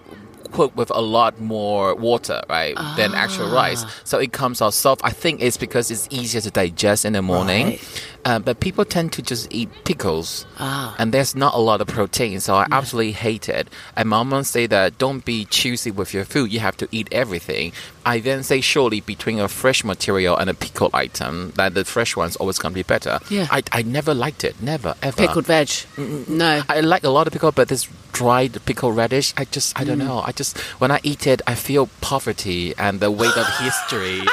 [0.52, 3.82] cooked with a lot more water, right, than actual rice.
[3.84, 3.94] Ah.
[4.04, 5.00] So it comes out soft.
[5.02, 7.66] I think it's because it's easier to digest in the morning.
[7.66, 8.06] Right.
[8.24, 10.94] Uh, but people tend to just eat pickles, Ah.
[10.98, 13.66] and there's not a lot of protein, so I absolutely hate it.
[13.96, 17.08] And my mom say that don't be choosy with your food; you have to eat
[17.10, 17.72] everything.
[18.06, 22.14] I then say surely between a fresh material and a pickled item, that the fresh
[22.16, 23.18] one's always gonna be better.
[23.28, 23.48] Yeah.
[23.50, 25.16] I, I never liked it, never ever.
[25.16, 25.70] Pickled veg.
[26.28, 26.62] No.
[26.68, 29.98] I like a lot of pickle, but this dried pickled radish, I just, I don't
[29.98, 30.06] Mm.
[30.06, 30.22] know.
[30.24, 34.20] I just, when I eat it, I feel poverty and the weight of history.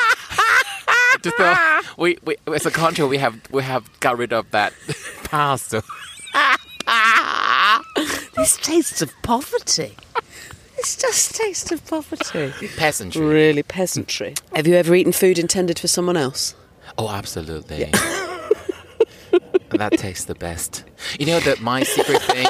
[1.21, 1.35] Just
[1.99, 4.73] we, we, as a country, we have, we have got rid of that
[5.23, 5.73] past.
[8.35, 9.95] This tastes of poverty.
[10.77, 12.53] It's just taste of poverty.
[12.77, 13.21] Peasantry.
[13.25, 14.33] Really peasantry.
[14.55, 16.55] Have you ever eaten food intended for someone else?
[16.97, 17.83] Oh, absolutely.
[19.71, 20.85] that tastes the best.
[21.19, 22.47] You know that my secret thing.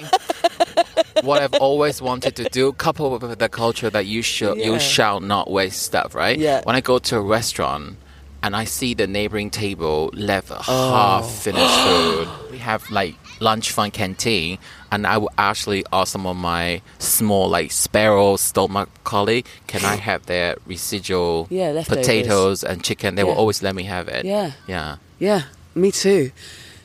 [1.23, 4.65] What I've always wanted to do, coupled with the culture that you should Yeah.
[4.67, 6.37] you shall not waste stuff, right?
[6.37, 6.61] Yeah.
[6.63, 7.97] When I go to a restaurant
[8.41, 10.61] and I see the neighboring table left Oh.
[10.93, 14.57] half finished food, we have like lunch fun canteen,
[14.91, 19.95] and I will actually ask some of my small like sparrow stomach colleague, can I
[20.09, 23.15] have their residual Yeah, potatoes and chicken?
[23.15, 24.25] They will always let me have it.
[24.25, 24.51] Yeah.
[24.67, 24.97] Yeah.
[25.19, 25.43] Yeah,
[25.75, 26.31] me too.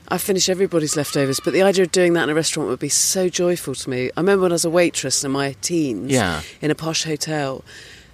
[0.09, 2.90] I finish everybody's leftovers, but the idea of doing that in a restaurant would be
[2.90, 4.11] so joyful to me.
[4.16, 6.42] I remember when I was a waitress in my teens Yeah.
[6.61, 7.64] in a posh hotel,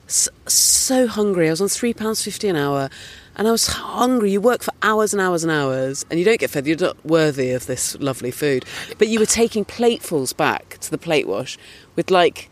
[0.06, 1.48] s- so hungry.
[1.48, 2.90] I was on £3.50 an hour
[3.36, 4.32] and I was hungry.
[4.32, 6.66] You work for hours and hours and hours and you don't get fed.
[6.66, 8.64] You're not worthy of this lovely food.
[8.98, 11.58] But you were taking platefuls back to the plate wash
[11.96, 12.50] with like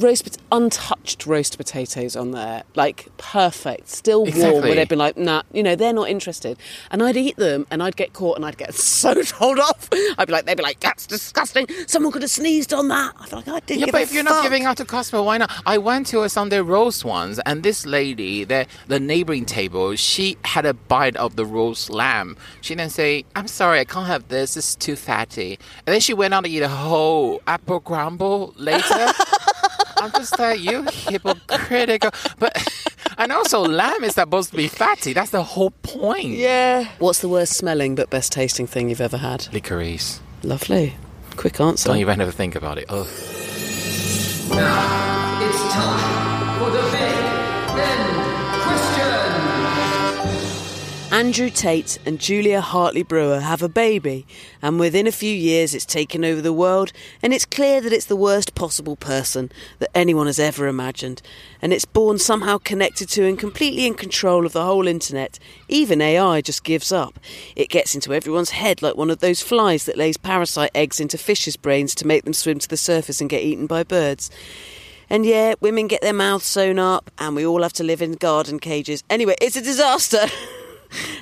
[0.00, 4.28] roast untouched roast potatoes on there, like perfect, still warm.
[4.28, 4.60] Exactly.
[4.60, 6.58] Where they'd been like, nah, you know, they're not interested.
[6.90, 9.88] And I'd eat them, and I'd get caught, and I'd get so told off.
[10.18, 11.66] I'd be like, they'd be like, that's disgusting.
[11.86, 13.14] Someone could have sneezed on that.
[13.20, 15.22] I'd be like, I didn't Yeah, give but if you're not giving out to customer,
[15.22, 15.50] why not?
[15.66, 20.36] I went to a Sunday roast once, and this lady, the the neighboring table, she
[20.44, 22.36] had a bite of the roast lamb.
[22.60, 24.56] She then say, "I'm sorry, I can't have this.
[24.56, 29.12] It's too fatty." And then she went out to eat a whole apple crumble later.
[30.00, 32.10] I'm just like you hypocritical.
[32.38, 32.56] But
[33.18, 35.12] and also lamb is supposed to be fatty.
[35.12, 36.28] That's the whole point.
[36.28, 36.88] Yeah.
[36.98, 39.48] What's the worst smelling but best tasting thing you've ever had?
[39.52, 40.20] Licorice.
[40.42, 40.96] Lovely.
[41.36, 41.88] Quick answer.
[41.88, 42.86] Don't even have to think about it.
[42.88, 43.04] Oh.
[44.50, 46.09] Now it's time
[51.12, 54.28] Andrew Tate and Julia Hartley Brewer have a baby,
[54.62, 58.06] and within a few years it's taken over the world, and it's clear that it's
[58.06, 59.50] the worst possible person
[59.80, 61.20] that anyone has ever imagined.
[61.60, 65.40] And it's born somehow connected to and completely in control of the whole internet.
[65.66, 67.18] Even AI just gives up.
[67.56, 71.18] It gets into everyone's head like one of those flies that lays parasite eggs into
[71.18, 74.30] fishes' brains to make them swim to the surface and get eaten by birds.
[75.10, 78.12] And yeah, women get their mouths sewn up, and we all have to live in
[78.12, 79.02] garden cages.
[79.10, 80.26] Anyway, it's a disaster.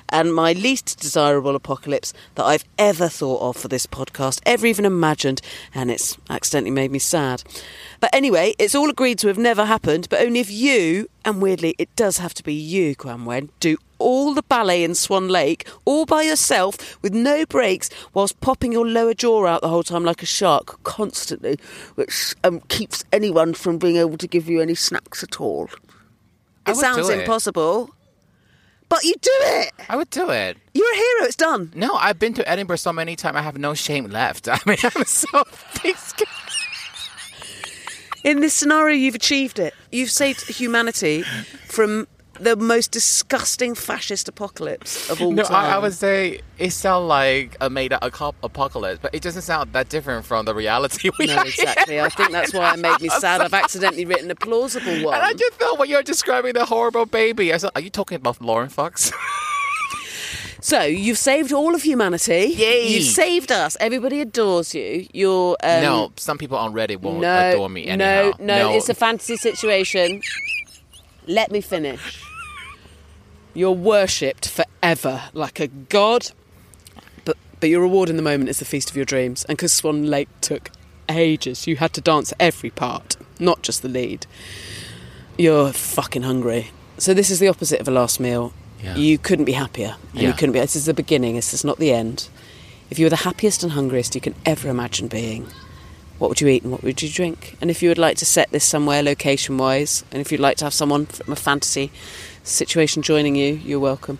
[0.08, 4.84] and my least desirable apocalypse that I've ever thought of for this podcast, ever even
[4.84, 5.40] imagined,
[5.74, 7.42] and it's accidentally made me sad.
[8.00, 11.74] But anyway, it's all agreed to have never happened, but only if you, and weirdly,
[11.78, 16.06] it does have to be you, Kuan-Wen, do all the ballet in Swan Lake all
[16.06, 20.22] by yourself with no breaks whilst popping your lower jaw out the whole time like
[20.22, 21.58] a shark constantly,
[21.96, 25.68] which um, keeps anyone from being able to give you any snacks at all.
[26.66, 27.84] It sounds impossible.
[27.84, 27.90] it.
[28.88, 29.72] But you do it.
[29.88, 30.56] I would do it.
[30.72, 31.24] You're a hero.
[31.26, 31.72] It's done.
[31.74, 33.36] No, I've been to Edinburgh so many times.
[33.36, 34.48] I have no shame left.
[34.50, 35.44] I mean, I'm so.
[38.24, 39.74] In this scenario, you've achieved it.
[39.92, 41.22] You've saved humanity
[41.66, 42.08] from
[42.40, 45.54] the most disgusting fascist apocalypse of all No, time.
[45.54, 49.72] I, I would say it sounds like a made up apocalypse, but it doesn't sound
[49.72, 52.00] that different from the reality we No, exactly.
[52.00, 53.40] I think that's why it made me sad.
[53.40, 55.14] I've accidentally written a plausible one.
[55.14, 57.90] And I just thought when you're describing the horrible baby, I was like, are you
[57.90, 59.12] talking about Laurence Fox?
[60.60, 62.52] So you've saved all of humanity.
[62.56, 62.88] Yay.
[62.88, 63.76] You've saved us.
[63.78, 65.06] Everybody adores you.
[65.12, 68.32] You're um, no, some people on Reddit won't no, adore me anyhow.
[68.40, 70.20] No, no, it's a fantasy situation.
[71.28, 72.22] Let me finish.
[73.54, 76.30] You're worshipped forever like a god,
[77.24, 79.44] but but your reward in the moment is the feast of your dreams.
[79.44, 80.70] And because Swan Lake took
[81.08, 84.26] ages, you had to dance every part, not just the lead.
[85.36, 86.70] You're fucking hungry.
[86.98, 88.52] So this is the opposite of a last meal.
[88.82, 88.96] Yeah.
[88.96, 89.96] You couldn't be happier.
[90.12, 90.60] And you couldn't be.
[90.60, 91.34] This is the beginning.
[91.36, 92.28] This is not the end.
[92.90, 95.48] If you were the happiest and hungriest you can ever imagine being,
[96.18, 97.56] what would you eat and what would you drink?
[97.60, 100.56] And if you would like to set this somewhere location wise, and if you'd like
[100.58, 101.90] to have someone from a fantasy
[102.48, 104.18] situation joining you, you're welcome.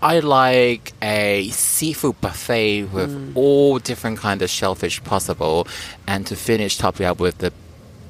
[0.00, 3.36] I like a seafood buffet with Mm.
[3.36, 5.66] all different kind of shellfish possible,
[6.08, 7.52] and to finish, top it up with the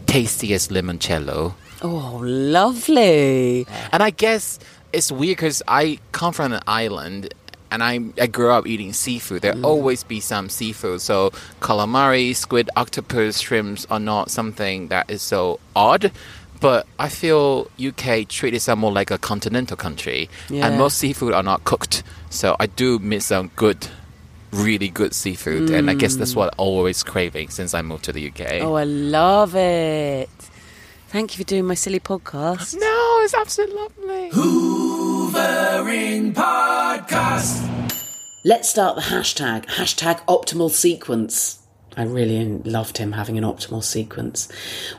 [0.06, 1.52] tastiest limoncello.
[1.82, 3.66] Oh, lovely.
[3.92, 4.58] And I guess
[4.92, 7.34] it's weird because I come from an island
[7.70, 9.42] and I, I grew up eating seafood.
[9.42, 9.64] There Mm.
[9.64, 11.00] always be some seafood.
[11.00, 16.12] So calamari, squid, octopus, shrimps are not something that is so odd.
[16.62, 20.68] But I feel UK treat itself more like a continental country, Yeah.
[20.68, 22.04] and most seafood are not cooked.
[22.30, 23.88] So I do miss some good,
[24.52, 26.36] really good seafood, and I guess that's mm.
[26.36, 28.62] what I'm always craving since I moved to the UK.
[28.62, 30.30] Oh, I love it.
[31.08, 32.78] Thank you for doing my silly podcast.
[32.78, 34.30] No, it's absolutely lovely.
[34.30, 37.68] Hoovering Podcast.
[38.44, 41.58] Let's start the hashtag, hashtag optimal sequence.
[41.96, 44.48] I really loved him having an optimal sequence.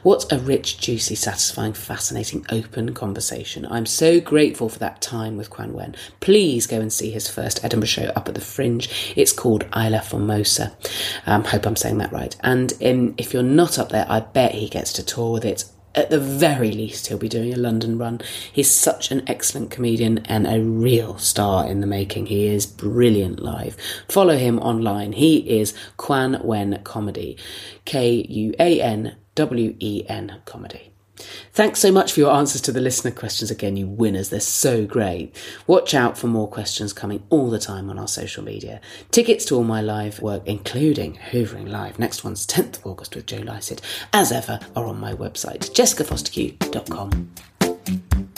[0.04, 3.66] What a rich, juicy, satisfying, fascinating, open conversation.
[3.66, 5.96] I'm so grateful for that time with Kuan-Wen.
[6.20, 8.90] Please go and see his first Edinburgh show up at the Fringe.
[9.16, 10.76] It's called Ilha Formosa.
[11.26, 12.36] Um, hope I'm saying that right.
[12.42, 15.66] And um, if you're not up there, I bet he gets to tour with it
[15.96, 18.22] at the very least, he'll be doing a London run.
[18.52, 22.28] He's such an excellent comedian and a real star in the making.
[22.28, 23.78] He is brilliant live.
[24.08, 25.14] Follow him online.
[25.14, 27.38] He is Kuan Wen Comedy.
[27.86, 30.93] K U A N W E N Comedy.
[31.16, 34.30] Thanks so much for your answers to the listener questions again, you winners.
[34.30, 35.36] They're so great.
[35.68, 38.82] Watch out for more questions coming all the time on our social media.
[39.12, 43.28] Tickets to all my live work, including Hoovering Live, next one's 10th of August with
[43.28, 48.33] Joe Lycett, as ever, are on my website, jessicafostekew.com.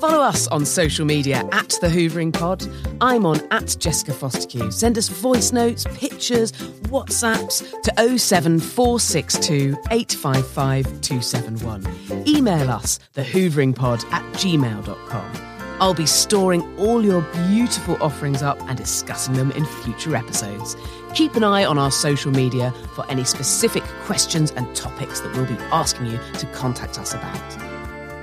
[0.00, 2.68] Follow us on social media at The Hoovering Pod.
[3.00, 4.70] I'm on at Jessica Fostekew.
[4.70, 6.52] Send us voice notes, pictures,
[6.90, 12.26] WhatsApps to 07462 855 271.
[12.28, 15.56] Email us, thehooveringpod at gmail.com.
[15.80, 20.76] I'll be storing all your beautiful offerings up and discussing them in future episodes.
[21.14, 25.46] Keep an eye on our social media for any specific questions and topics that we'll
[25.46, 27.65] be asking you to contact us about.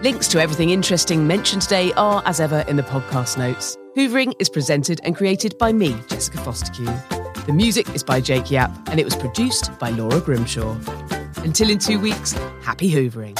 [0.03, 3.77] Links to everything interesting mentioned today are, as ever, in the podcast notes.
[3.95, 7.45] Hoovering is presented and created by me, Jessica Fostekew.
[7.45, 10.75] The music is by Jake Yapp and it was produced by Laura Grimshaw.
[11.37, 13.39] Until in two weeks, happy hoovering.